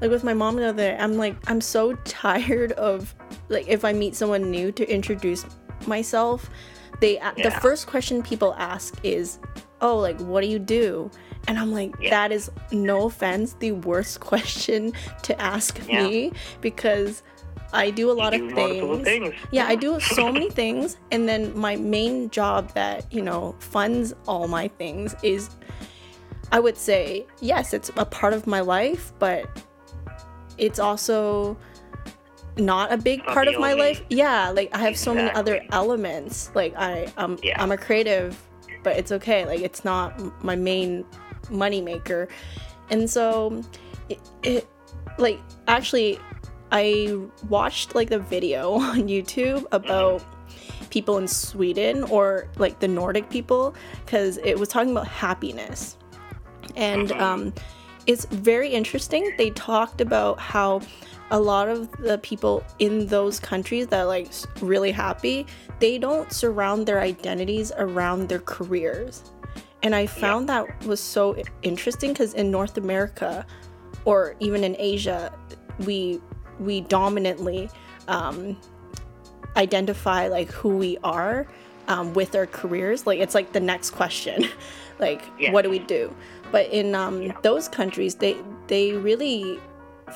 [0.00, 0.96] like with my mom the other day.
[0.98, 3.14] I'm like I'm so tired of
[3.48, 5.44] like if I meet someone new to introduce
[5.86, 6.50] myself,
[7.00, 9.38] they a the first question people ask is,
[9.80, 11.10] "Oh, like what do you do?"
[11.46, 12.10] And I'm like, Yeah.
[12.10, 16.06] that is no offense, the worst question to ask Yeah.
[16.06, 17.22] me because
[17.72, 19.04] I do a lot of things.
[19.04, 19.34] things.
[19.50, 24.14] Yeah, I do so many things, and then my main job that you know funds
[24.26, 25.50] all my things is,
[26.50, 29.44] I would say, yes, it's a part of my life, but
[30.56, 31.58] it's also
[32.56, 34.02] not a big Not part of my only- life.
[34.08, 36.50] Yeah, like I have so many other elements.
[36.54, 37.62] Like I, um, Yeah.
[37.62, 38.36] I'm a creative,
[38.82, 39.44] but it's okay.
[39.44, 41.04] Like it's not my main
[41.50, 42.28] money maker,
[42.90, 43.62] and so
[44.08, 44.68] it, it
[45.18, 46.18] like actually
[46.70, 47.16] I
[47.48, 50.22] watched like the video on YouTube about
[50.90, 55.96] people in Sweden or like the Nordic people because it was talking about happiness.
[56.76, 57.20] And Mhm.
[57.20, 57.52] um,
[58.06, 59.34] it's very interesting.
[59.36, 60.80] They talked about how
[61.30, 64.28] a lot of the people in those countries that are like
[64.62, 65.46] really happy,
[65.78, 69.24] they don't surround their identities around their careers.
[69.82, 73.46] And I found that was so interesting because in North America
[74.04, 75.32] or even in Asia,
[75.86, 76.20] we
[76.58, 77.70] we dominantly
[78.08, 78.56] um,
[79.56, 81.46] identify like who we are
[81.86, 83.06] um, with our careers.
[83.06, 84.48] Like it's like the next question,
[84.98, 85.52] like Yeah.
[85.52, 86.14] what do we do?
[86.50, 87.36] But in um, Yeah.
[87.42, 88.36] those countries, they
[88.66, 89.60] they really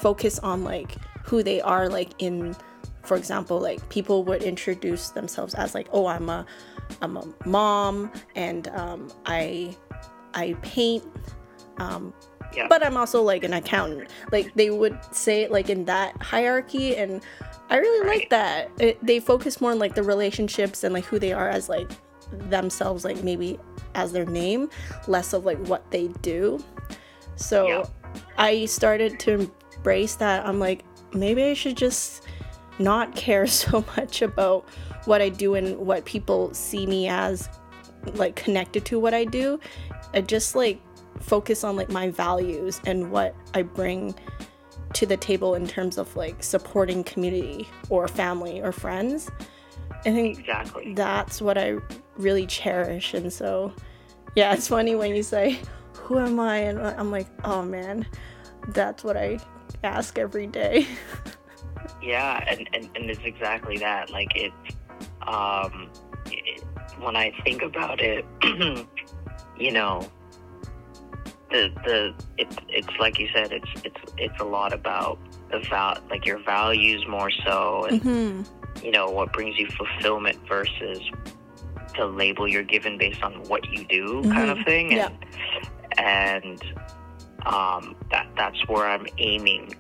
[0.01, 1.89] focus on like who they are.
[1.89, 2.57] Like in,
[3.05, 6.45] for example, like people would introduce themselves as like, oh, I'm a
[7.01, 9.77] I'm a mom and um, I
[10.35, 11.05] I paint.
[11.79, 12.13] Um,
[12.55, 12.67] Yeah.
[12.69, 14.11] but I'm also like an accountant.
[14.31, 17.23] Like they would say it like in that hierarchy, and
[17.71, 18.71] I really like that.
[18.79, 21.91] It, they focus more on like the relationships and like who they are as like
[22.51, 23.59] themselves like maybe
[23.95, 24.69] as their name,
[25.09, 26.63] less of like what they do.
[27.37, 27.85] So Yeah.
[28.37, 30.47] I started to embrace that.
[30.47, 32.27] I'm like, maybe I should just
[32.79, 34.67] not care so much about
[35.05, 37.49] what I do and what people see me as
[38.15, 39.61] like connected to what I do.
[40.15, 40.81] I just like
[41.21, 44.15] focus on like my values and what I bring
[44.95, 49.31] to the table in terms of like supporting community or family or friends.
[50.05, 50.95] I think Exactly.
[50.95, 51.77] that's what I
[52.17, 53.15] really cherish.
[53.15, 53.73] And so,
[54.35, 55.61] yeah, it's funny when you say,
[55.95, 56.57] Who am I?
[56.59, 58.07] And I'm like, Oh man,
[58.69, 59.39] that's what I
[59.85, 60.87] ask every day.
[62.03, 64.11] Yeah, and, and, and it's exactly that.
[64.11, 64.53] Like it,
[65.29, 65.89] um,
[66.27, 66.63] it,
[67.01, 68.25] when I think about it,
[69.59, 70.09] you know,
[71.51, 75.19] the the it's it's like you said, it's it's it's a lot about
[75.51, 78.43] the val like your values more so, and hmm
[78.83, 81.01] you know what brings you fulfillment versus
[81.97, 84.65] the label you're given based on what you do, kind of Mhm.
[84.65, 84.93] thing.
[84.93, 85.11] Yeah.
[85.99, 86.65] And, and
[87.45, 89.75] um, that that's where I'm aiming.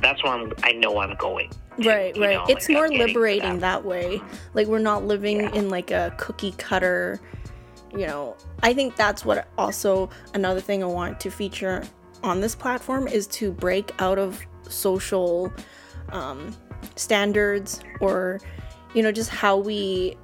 [0.00, 0.52] That's where I'm.
[0.62, 1.50] I know I'm going.
[1.50, 2.34] to, Right, right.
[2.34, 4.20] know, it's like, more liberating that way.
[4.54, 5.52] Like, we're not living Yeah.
[5.54, 7.20] in like a cookie cutter,
[7.92, 8.36] you know.
[8.62, 11.82] I think that's what also another thing I want to feature
[12.22, 15.52] on this platform is to break out of social
[16.10, 16.54] um,
[16.96, 18.40] standards or,
[18.94, 20.16] you know, just how we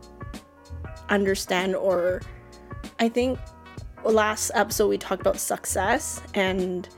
[1.09, 2.23] understand or
[3.01, 3.39] I think
[4.05, 6.89] last episode we talked about success and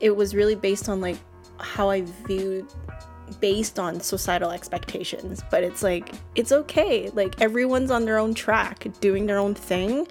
[0.00, 1.16] it was really based on like
[1.60, 2.66] how I viewed
[3.40, 8.86] based on societal expectations but it's like it's okay like everyone's on their own track
[9.00, 10.06] doing their own thing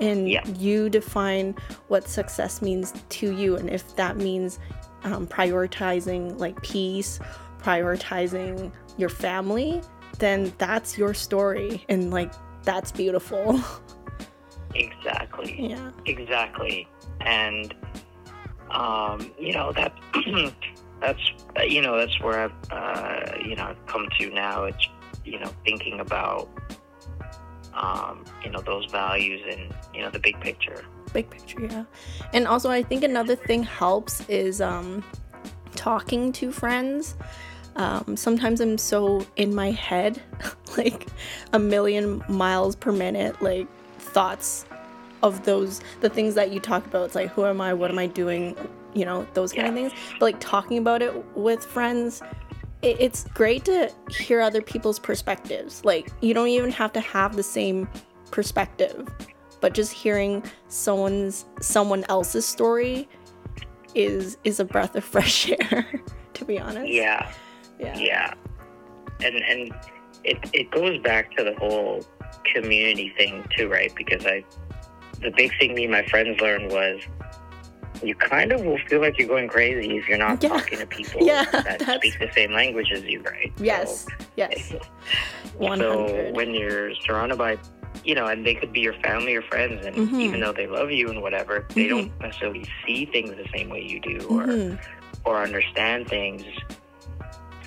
[0.00, 0.46] and Yeah.
[0.58, 1.54] you define
[1.88, 4.58] what success means to you and if that means
[5.04, 7.20] um, prioritizing like peace
[7.62, 9.82] prioritizing your family
[10.18, 12.32] then that's your story and like
[12.64, 13.60] that's beautiful
[14.74, 15.70] Exactly.
[15.70, 16.86] yeah Exactly.
[17.20, 17.74] And
[18.70, 19.92] um, you know that
[21.00, 21.20] that's
[21.66, 24.64] you know that's where I've uh, you know I've come to now.
[24.64, 24.88] It's
[25.24, 26.48] you know thinking about
[27.74, 30.84] um, you know those values and you know the big picture.
[31.12, 31.84] big picture yeah.
[32.32, 35.04] And also i think another thing helps is um
[35.74, 37.16] talking to friends.
[37.76, 40.22] Um, sometimes i'm so in my head
[40.78, 41.06] like
[41.52, 44.64] a million miles per minute like thoughts
[45.22, 47.06] of those the things that you talk about.
[47.06, 47.74] It's like who am i?
[47.74, 48.56] What am i doing
[48.96, 49.92] you know those kind of things.
[50.12, 52.22] But like talking about it with friends
[52.82, 55.84] it, it's great to hear other people's perspectives.
[55.84, 57.88] Like you don't even have to have the same
[58.30, 59.08] perspective
[59.60, 63.08] but just hearing someone's someone else's story
[63.94, 66.00] is is a breath of fresh air
[66.34, 66.92] to be honest.
[66.92, 67.32] Yeah.
[67.78, 67.96] yeah.
[67.98, 68.34] Yeah,
[69.24, 69.74] and and
[70.24, 72.04] it it goes back to the whole
[72.54, 73.92] community thing too, right?
[73.94, 74.44] Because I,
[75.20, 77.00] the big thing me and my friends learned was,
[78.02, 80.50] you kind of will feel like you're going crazy if you're not Yeah.
[80.50, 83.52] talking to people Yeah, that that's- speak the same language as you, right?
[83.58, 84.06] yes
[84.36, 84.72] yes
[85.58, 87.58] 100 So when you're surrounded by,
[88.04, 90.20] you know, and they could be your family or friends, and Mhm.
[90.20, 91.88] even though they love you and whatever, they Mhm.
[91.88, 94.78] don't necessarily see things the same way you do, or Mhm.
[95.24, 96.42] or understand things.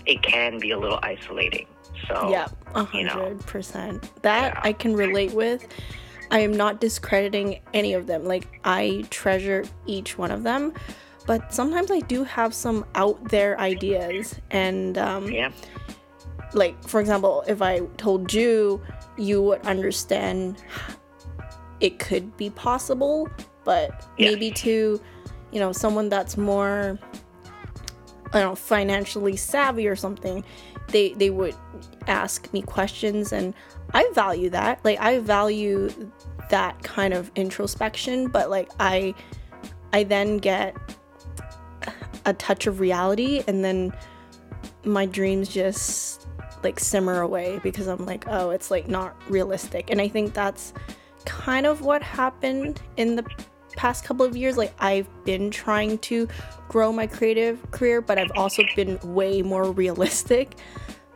[0.05, 1.65] It can be a little isolating.
[2.07, 3.11] So yeah a you know.
[3.11, 4.61] hundred percent that Yeah.
[4.63, 5.67] i can relate with
[6.31, 10.73] i am not discrediting any of them like i treasure each one of them
[11.25, 15.51] but sometimes i do have some out there ideas and um yeah,
[16.53, 18.81] like for example if i told you
[19.17, 20.63] you would understand
[21.79, 23.27] it could be possible
[23.63, 24.31] but Yeah.
[24.31, 24.99] maybe to
[25.51, 26.97] you know someone that's more
[28.33, 30.43] i don't know financially savvy or something
[30.89, 31.55] they they would
[32.07, 33.53] ask me questions and
[33.93, 35.89] i value that like i value
[36.49, 39.13] that kind of introspection but like i
[39.93, 40.75] i then get
[42.25, 43.93] a touch of reality and then
[44.83, 46.27] my dreams just
[46.63, 49.89] like simmer away because I'm like, oh, it's like not realistic.
[49.89, 50.73] And I think that's
[51.25, 53.25] kind of what happened in the
[53.75, 54.57] past couple of years.
[54.57, 56.27] Like, I've been trying to
[56.67, 60.57] grow my creative career, but I've also been way more realistic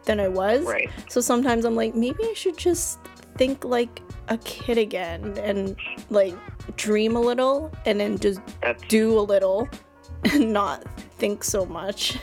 [0.05, 0.65] than I was.
[0.65, 0.89] right.
[1.09, 2.99] So sometimes I'm like, maybe I should just
[3.37, 5.75] think like a kid again and
[6.09, 6.35] like
[6.77, 9.67] dream a little and then just That's do a little
[10.31, 10.83] and not
[11.17, 12.17] think so much.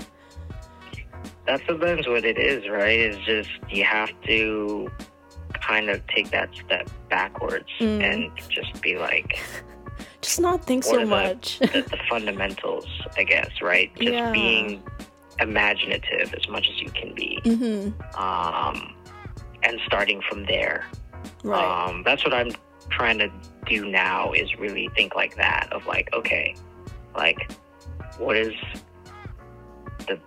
[1.46, 2.98] that's sometimes what it is, right?
[2.98, 4.90] Is just you have to
[5.54, 8.02] kind of take that step backwards Mm.
[8.02, 9.38] and just be like
[10.22, 11.58] Just not think so much.
[11.58, 13.90] the, the fundamentals, I guess, right?
[13.96, 14.30] Just Yeah.
[14.32, 14.82] being
[15.40, 18.94] imaginative as much as you can be, hmm um,
[19.62, 20.86] and starting from there.
[21.44, 21.88] Right.
[21.88, 22.50] Um, that's what I'm
[22.90, 23.30] trying to
[23.66, 26.54] do now is really think like that of like, okay,
[27.14, 27.50] like
[28.18, 28.52] what is
[30.06, 30.18] the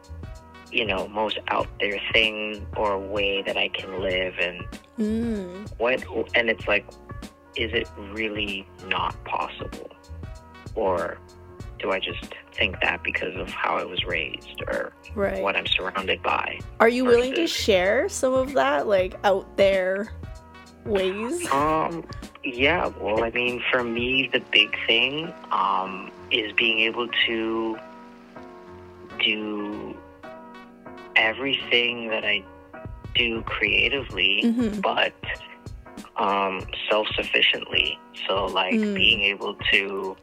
[0.72, 4.64] you know most out there thing or way that I can live and
[5.00, 5.68] Mm.
[5.80, 6.04] what
[6.36, 6.86] and it's like
[7.56, 9.90] is it really not possible
[10.76, 11.18] or
[11.84, 15.44] do I just think that because of how I was raised or Right.
[15.44, 16.60] what I'm surrounded by?
[16.80, 20.14] Are you willing to share some of that, like out there
[20.86, 21.46] ways?
[21.52, 22.06] Um,
[22.44, 27.78] yeah, well, I mean, for me, the big thing um, is being able to
[29.24, 29.96] do
[31.18, 32.44] everything that I
[33.14, 34.80] do creatively, Mm-hmm.
[34.80, 35.14] but
[36.16, 38.00] um, self sufficiently.
[38.28, 38.96] So, like, Mm.
[38.96, 40.16] being able to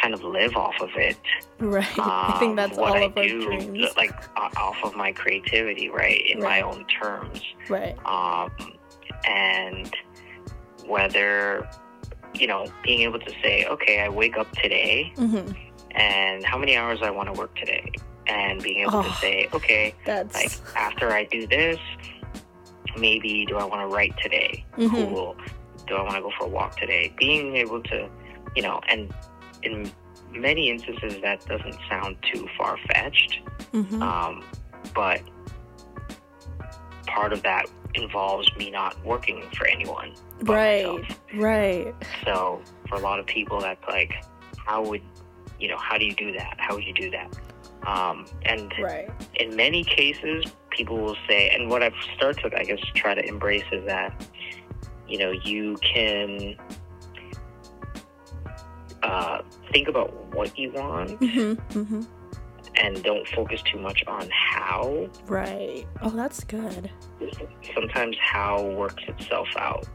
[0.00, 1.16] kind of live off of it.
[1.58, 1.86] Right.
[1.98, 3.88] I think um, that's what all I of our do, dreams.
[3.96, 6.62] like, off of my creativity, right, in Right.
[6.64, 7.96] my own terms Right.
[8.06, 8.50] um,
[9.26, 9.92] and
[10.86, 11.68] whether
[12.34, 15.52] you know being able to say okay i wake up today Mm-hmm.
[15.96, 17.90] and how many hours i want to work today
[18.28, 19.18] and being able to Oh.
[19.20, 20.34] say okay That's.
[20.34, 21.78] like after i do this
[22.96, 24.90] maybe do i want to write today Mhm.
[24.90, 25.36] cool
[25.86, 28.08] do i want to go for a walk today being able to
[28.56, 29.12] you know and
[29.62, 29.90] in
[30.32, 33.40] many instances that doesn't sound too far-fetched
[33.72, 34.00] Mhm.
[34.02, 34.44] um,
[34.94, 35.20] but
[37.06, 40.14] part of that involves me not working for anyone.
[40.42, 40.86] right.
[40.86, 41.20] myself.
[41.34, 41.94] Right.
[42.24, 44.12] So for a lot of people, that's like,
[44.64, 45.02] how would
[45.58, 45.76] you know?
[45.76, 46.54] How do you do that?
[46.58, 47.28] How would you do that?
[47.86, 49.10] Um, and Right.
[49.34, 53.24] in many cases, people will say, and what I've started to, I guess, try to
[53.26, 54.12] embrace is that,
[55.08, 56.56] you know, you can
[59.02, 59.42] uh,
[59.72, 61.78] think about what you want Mm-hmm.
[61.78, 62.02] Mm-hmm.
[62.76, 65.08] and don't focus too much on how.
[65.26, 65.86] Right.
[66.02, 66.90] Oh, that's good.
[67.74, 69.86] Sometimes how works itself out.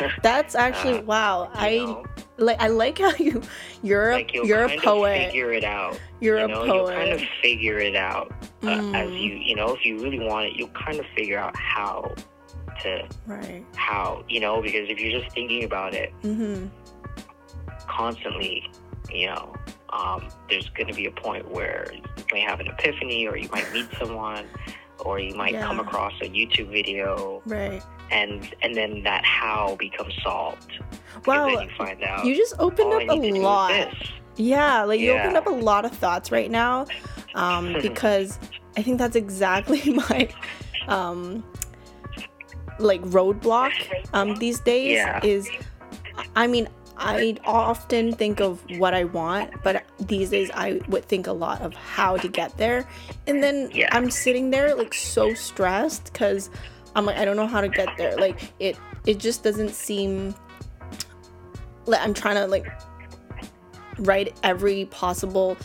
[0.22, 1.50] That's actually Uh, wow.
[1.54, 2.04] I know?
[2.38, 2.60] like.
[2.60, 3.42] I like how you.
[3.82, 5.26] You're like a you're a poet.
[5.26, 6.00] figure it out.
[6.20, 7.28] You're you a know, you'll kind of poet.
[7.42, 9.20] figure it out uh, as Mm.
[9.22, 12.14] you you know if you really want it, you'll kind of figure out how
[12.82, 13.64] to Right.
[13.76, 16.66] how you know because if you're just thinking about it Mm-hmm.
[17.86, 18.70] Constantly,
[19.10, 19.54] you know,
[19.90, 22.02] um, there's going to be a point where you
[22.32, 24.46] may have an epiphany, or you might meet someone,
[25.00, 27.82] or you might come across a YouTube video, Right.
[28.10, 30.72] and and then that how becomes solved.
[31.26, 31.46] Wow.
[31.56, 32.24] then you find out.
[32.24, 33.94] You just opened up a need to do is lot.
[34.36, 36.86] Yeah, like you opened up a lot of thoughts right now,
[37.34, 38.38] um, because
[38.78, 40.28] I think that's exactly my,
[40.88, 41.44] um,
[42.78, 43.72] like roadblock,
[44.14, 45.20] um, these days Yeah.
[45.22, 45.50] is,
[46.34, 46.68] I mean,
[47.04, 51.60] I often think of what I want, but these days I would think a lot
[51.60, 52.86] of how to get there,
[53.26, 53.88] and then Yeah.
[53.92, 56.50] I'm sitting there like so stressed because
[56.94, 58.16] I'm like I don't know how to get there.
[58.16, 60.34] Like it, it just doesn't seem
[61.86, 62.66] like I'm trying to like
[63.98, 65.56] write every possible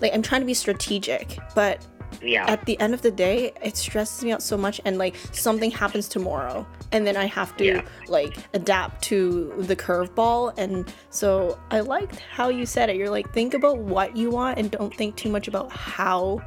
[0.00, 1.86] like I'm trying to be strategic, but
[2.20, 2.44] Yeah.
[2.50, 5.70] at the end of the day, it stresses me out so much and like something
[5.70, 7.82] happens tomorrow and then I have to Yeah.
[8.08, 12.96] like adapt to the curveball and so I liked how you said it.
[12.96, 16.40] You're like think about what you want and don't think too much about how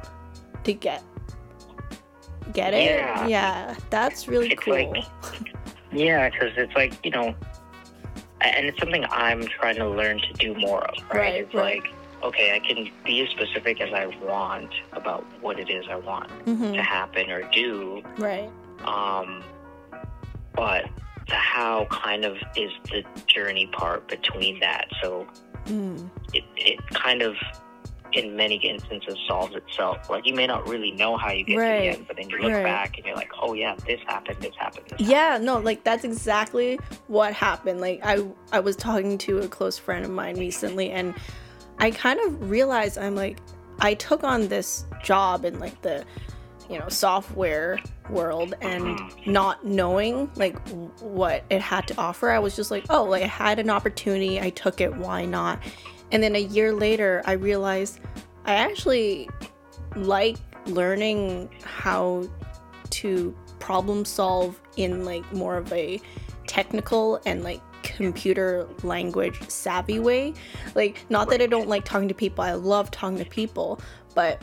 [0.64, 1.02] to get
[2.52, 2.84] get it.
[3.00, 3.26] Yeah.
[3.26, 4.74] Yeah, that's really It's cool.
[4.92, 5.04] like-
[5.92, 7.34] Yeah, because it's like you know,
[8.40, 10.94] and it's something I'm trying to learn to do more of.
[11.10, 11.18] Right?
[11.20, 11.82] Right, it's right.
[11.82, 11.92] like
[12.26, 16.28] okay, I can be as specific as I want about what it is I want
[16.46, 18.50] Mhm, to happen or do, Right.
[18.84, 19.42] um,
[20.54, 20.84] but
[21.28, 24.86] the how kind of is the journey part between that.
[25.02, 25.26] So
[25.66, 26.08] Mm.
[26.32, 27.34] it it kind of
[28.12, 30.08] in many instances solves itself.
[30.08, 32.38] Like you may not really know how you get to the end, but then you
[32.38, 32.64] look right.
[32.64, 36.04] back and you're like, oh yeah, this happened, this happened, this Yeah, no, like that's
[36.04, 37.80] exactly what happened.
[37.80, 41.14] Like I I was talking to a close friend of mine recently and
[41.78, 43.38] I kind of realized I'm like
[43.80, 46.04] I took on this job in like the
[46.70, 47.78] you know software
[48.10, 49.32] world and mm-hmm.
[49.32, 50.58] not knowing like
[51.00, 52.30] what it had to offer.
[52.30, 55.60] I was just like oh like I had an opportunity I took it why not?
[56.12, 58.00] And then a year later I realized
[58.44, 59.28] I actually
[59.96, 62.28] like learning how
[62.90, 66.00] to problem solve in like more of a
[66.46, 67.60] technical and like
[67.96, 70.34] computer language savvy way.
[70.74, 72.44] Like not that I don't like talking to people.
[72.44, 73.80] I love talking to people,
[74.14, 74.42] but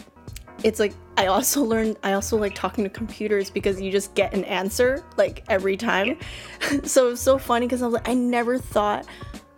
[0.64, 4.34] it's like I also learned I also like talking to computers because you just get
[4.34, 6.18] an answer like every time.
[6.84, 9.08] so it's so funny because I was like I never thought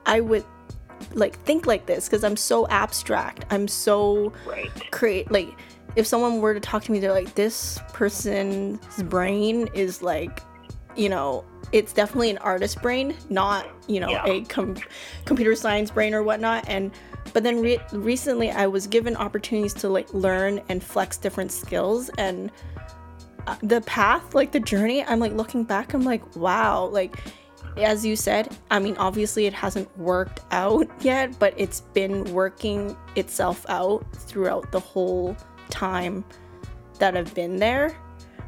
[0.06, 0.46] I would
[1.14, 3.46] like think like this because I'm so abstract.
[3.50, 4.70] I'm so right.
[4.92, 5.50] create like
[5.96, 10.42] if someone were to talk to me they're like this person's brain is like
[10.96, 14.26] you know it's definitely an artist brain, not you know Yeah.
[14.28, 14.78] a com-
[15.26, 16.66] computer science brain or whatnot.
[16.68, 16.92] And
[17.34, 22.10] but then re- recently, I was given opportunities to like learn and flex different skills
[22.18, 22.52] and
[23.48, 25.04] uh, the path, like the journey.
[25.04, 27.18] I'm like looking back, I'm like, wow, like
[27.78, 32.96] as you said, I mean, obviously it hasn't worked out yet, but it's been working
[33.16, 35.36] itself out throughout the whole
[35.70, 36.24] time
[37.00, 37.96] that I've been there.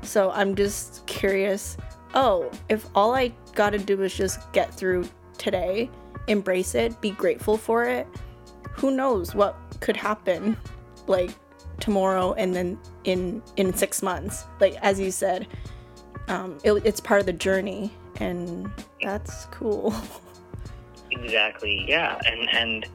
[0.04, 1.76] So I'm just curious
[2.14, 5.90] oh, if all I gotta do is just get through today,
[6.28, 8.08] embrace it, be grateful for it,
[8.72, 10.58] who knows what could happen
[11.08, 11.32] like
[11.80, 15.46] tomorrow and then in in six months like as you said
[16.28, 18.68] um it, it's part of the journey and
[19.00, 19.94] that's cool
[21.24, 21.86] Exactly.
[21.88, 22.86] Yeah, and and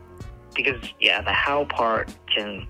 [0.54, 2.66] because yeah, the how part can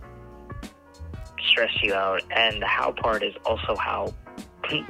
[1.51, 4.15] stress you out, and the how part is also how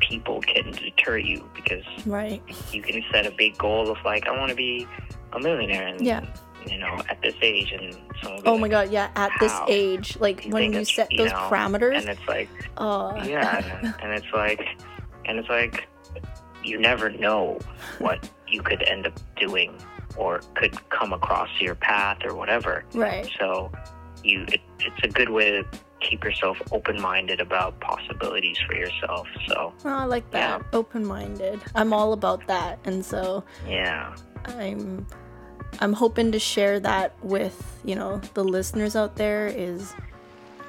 [0.00, 2.42] people can deter you because right.
[2.72, 4.86] you can set a big goal of like I want to be
[5.32, 6.24] a millionaire, and Yeah.
[6.66, 7.98] you know at this age, and be
[8.44, 11.30] oh like, my god yeah at this age like You when you set you those
[11.32, 11.98] know, parameters?
[11.98, 14.60] and it's like uh yeah, and, and it's like,
[15.24, 15.88] and it's like,
[16.62, 17.58] you never know
[17.98, 19.74] what you could end up doing
[20.16, 22.84] or could come across your path or whatever.
[22.92, 23.28] right.
[23.40, 23.72] So,
[24.22, 25.64] you, it, it's a good way to
[26.08, 29.26] keep yourself open-minded about possibilities for yourself.
[29.48, 30.78] So, oh, i like that Yeah.
[30.78, 34.14] open-minded i'm all about that and so yeah,
[34.46, 35.06] I'm
[35.80, 39.94] I'm hoping to share that with you know the listeners out there is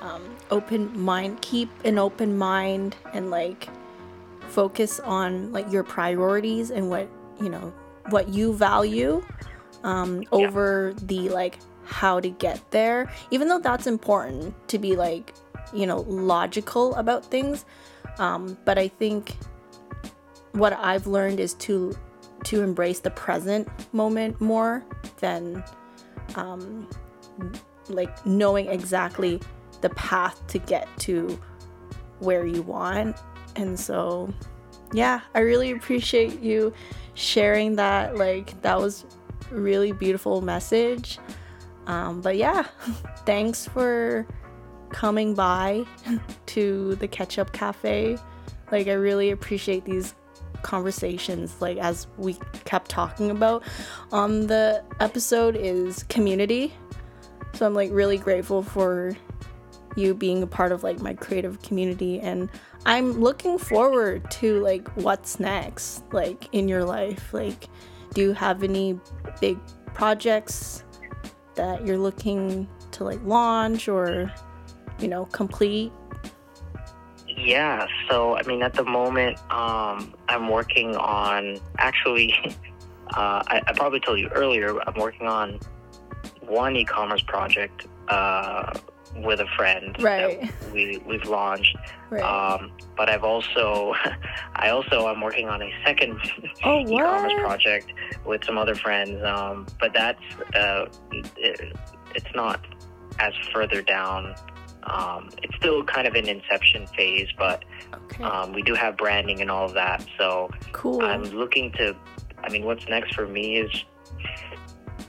[0.01, 0.21] um,
[0.51, 3.67] open mind keep an open mind and like
[4.49, 7.07] focus on like your priorities and what
[7.41, 7.73] you know
[8.09, 9.23] what you value
[9.83, 15.33] um, over the like how to get there even though that's important to be like
[15.73, 17.65] you know logical about things
[18.19, 19.35] um, but i think
[20.53, 21.95] what i've learned is to
[22.43, 24.83] to embrace the present moment more
[25.19, 25.63] than
[26.35, 26.87] um,
[27.89, 29.39] like knowing exactly
[29.81, 31.39] the path to get to
[32.19, 33.17] where you want.
[33.55, 34.33] And so,
[34.93, 36.73] yeah, I really appreciate you
[37.13, 38.15] sharing that.
[38.15, 39.05] Like, that was
[39.51, 41.19] really beautiful message.
[41.87, 42.63] Um, but yeah,
[43.25, 44.27] thanks for
[44.89, 45.85] coming by
[46.47, 48.17] to the Ketchup Cafe.
[48.71, 50.15] Like, I really appreciate these
[50.63, 53.63] conversations like as we kept talking about
[54.11, 56.73] on the episode is community
[57.53, 59.15] so i'm like really grateful for
[59.95, 62.49] you being a part of like my creative community and
[62.85, 67.67] i'm looking forward to like what's next like in your life like
[68.13, 68.97] do you have any
[69.39, 69.59] big
[69.93, 70.83] projects
[71.55, 74.31] that you're looking to like launch or
[74.99, 75.91] you know complete
[77.37, 77.87] yeah.
[78.09, 82.35] So, I mean, at the moment, um, I'm working on actually.
[83.15, 84.75] Uh, I, I probably told you earlier.
[84.87, 85.59] I'm working on
[86.41, 88.73] one e-commerce project uh,
[89.17, 90.51] with a friend Right.
[90.73, 91.75] we we've launched.
[92.09, 93.93] right Um, but I've also,
[94.55, 96.19] I also am working on a second
[96.63, 97.91] Oh, e-commerce project
[98.25, 99.23] with some other friends.
[99.23, 100.21] Um, but that's
[100.55, 100.85] uh,
[101.37, 101.75] it,
[102.15, 102.59] it's not
[103.19, 104.35] as further down.
[104.83, 109.39] Um, it's still kind of an inception phase, but okay um, we do have branding
[109.41, 110.05] and all of that.
[110.17, 111.95] So cool I'm looking to.
[112.43, 113.71] I mean, what's next for me is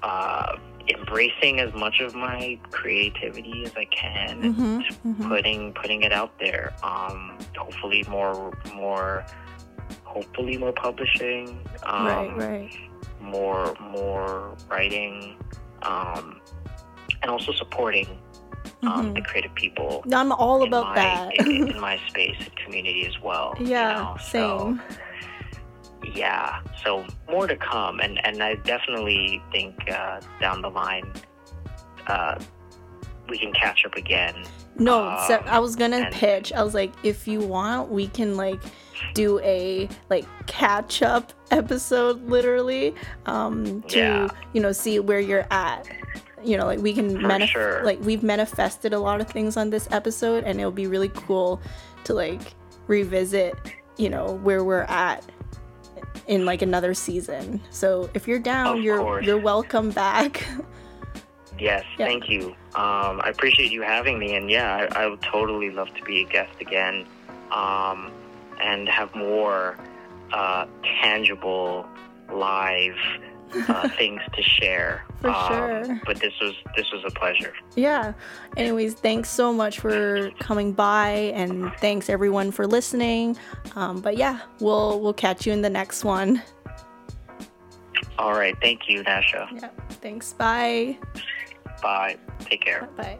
[0.03, 0.57] uh,
[0.89, 4.81] embracing as much of my creativity as I can hmm
[5.13, 6.73] hmm putting putting it out there.
[6.83, 9.25] Um, hopefully more more
[10.05, 11.61] hopefully more publishing.
[11.85, 12.77] Um, right right
[13.21, 15.37] More more writing,
[15.83, 16.41] um,
[17.23, 18.07] and also supporting
[18.83, 19.15] um, Mhm.
[19.15, 20.05] the creative people.
[20.13, 23.55] i'm all about my, that in, in my space and community as well.
[23.59, 24.17] you yeah know?
[24.21, 24.83] So, same
[26.15, 31.11] yeah, so more to come, and and I definitely think uh, down the line.
[32.07, 32.39] Uh,
[33.29, 34.35] we can catch up again
[34.79, 36.53] No, so Um, I was gonna and- pitch.
[36.53, 38.61] I was like, if you want, we can like
[39.15, 42.95] do a like catch up episode, literally,
[43.27, 44.29] um, to Yeah.
[44.53, 45.89] you know see where you're at.
[46.43, 47.83] You know, like we can manif- sure.
[47.85, 51.63] like we've manifested a lot of things on this episode, and it'll be really cool
[52.05, 52.55] to like
[52.87, 53.55] revisit.
[53.97, 55.25] You know where we're at
[56.27, 57.61] in like another season.
[57.71, 59.27] So if you're down, Of you're course.
[59.27, 60.47] you're welcome back.
[61.59, 62.07] Yes, Yeah.
[62.07, 62.49] thank you.
[62.75, 66.23] Um, I appreciate you having me, and yeah, I, I would totally love to be
[66.23, 67.07] a guest again,
[67.53, 68.11] um,
[68.61, 69.77] and have more
[70.33, 70.67] uh,
[71.01, 71.87] tangible,
[72.33, 72.97] live
[73.69, 75.05] uh, things to share.
[75.21, 76.01] For um, sure.
[76.05, 77.55] But this was this was a pleasure.
[77.77, 78.13] Yeah.
[78.57, 83.39] Anyways, thanks so much for coming by, and thanks everyone for listening.
[83.75, 86.43] Um, but yeah, we'll we'll catch you in the next one.
[88.19, 88.57] All right.
[88.61, 89.49] Thank you, Nasha.
[89.53, 89.69] Yeah.
[89.89, 90.33] Thanks.
[90.35, 90.99] Bye.
[91.83, 92.17] Bye.
[92.41, 92.89] Take care.
[92.97, 93.19] Bye.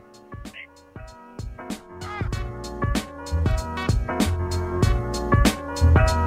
[5.95, 6.21] Bye.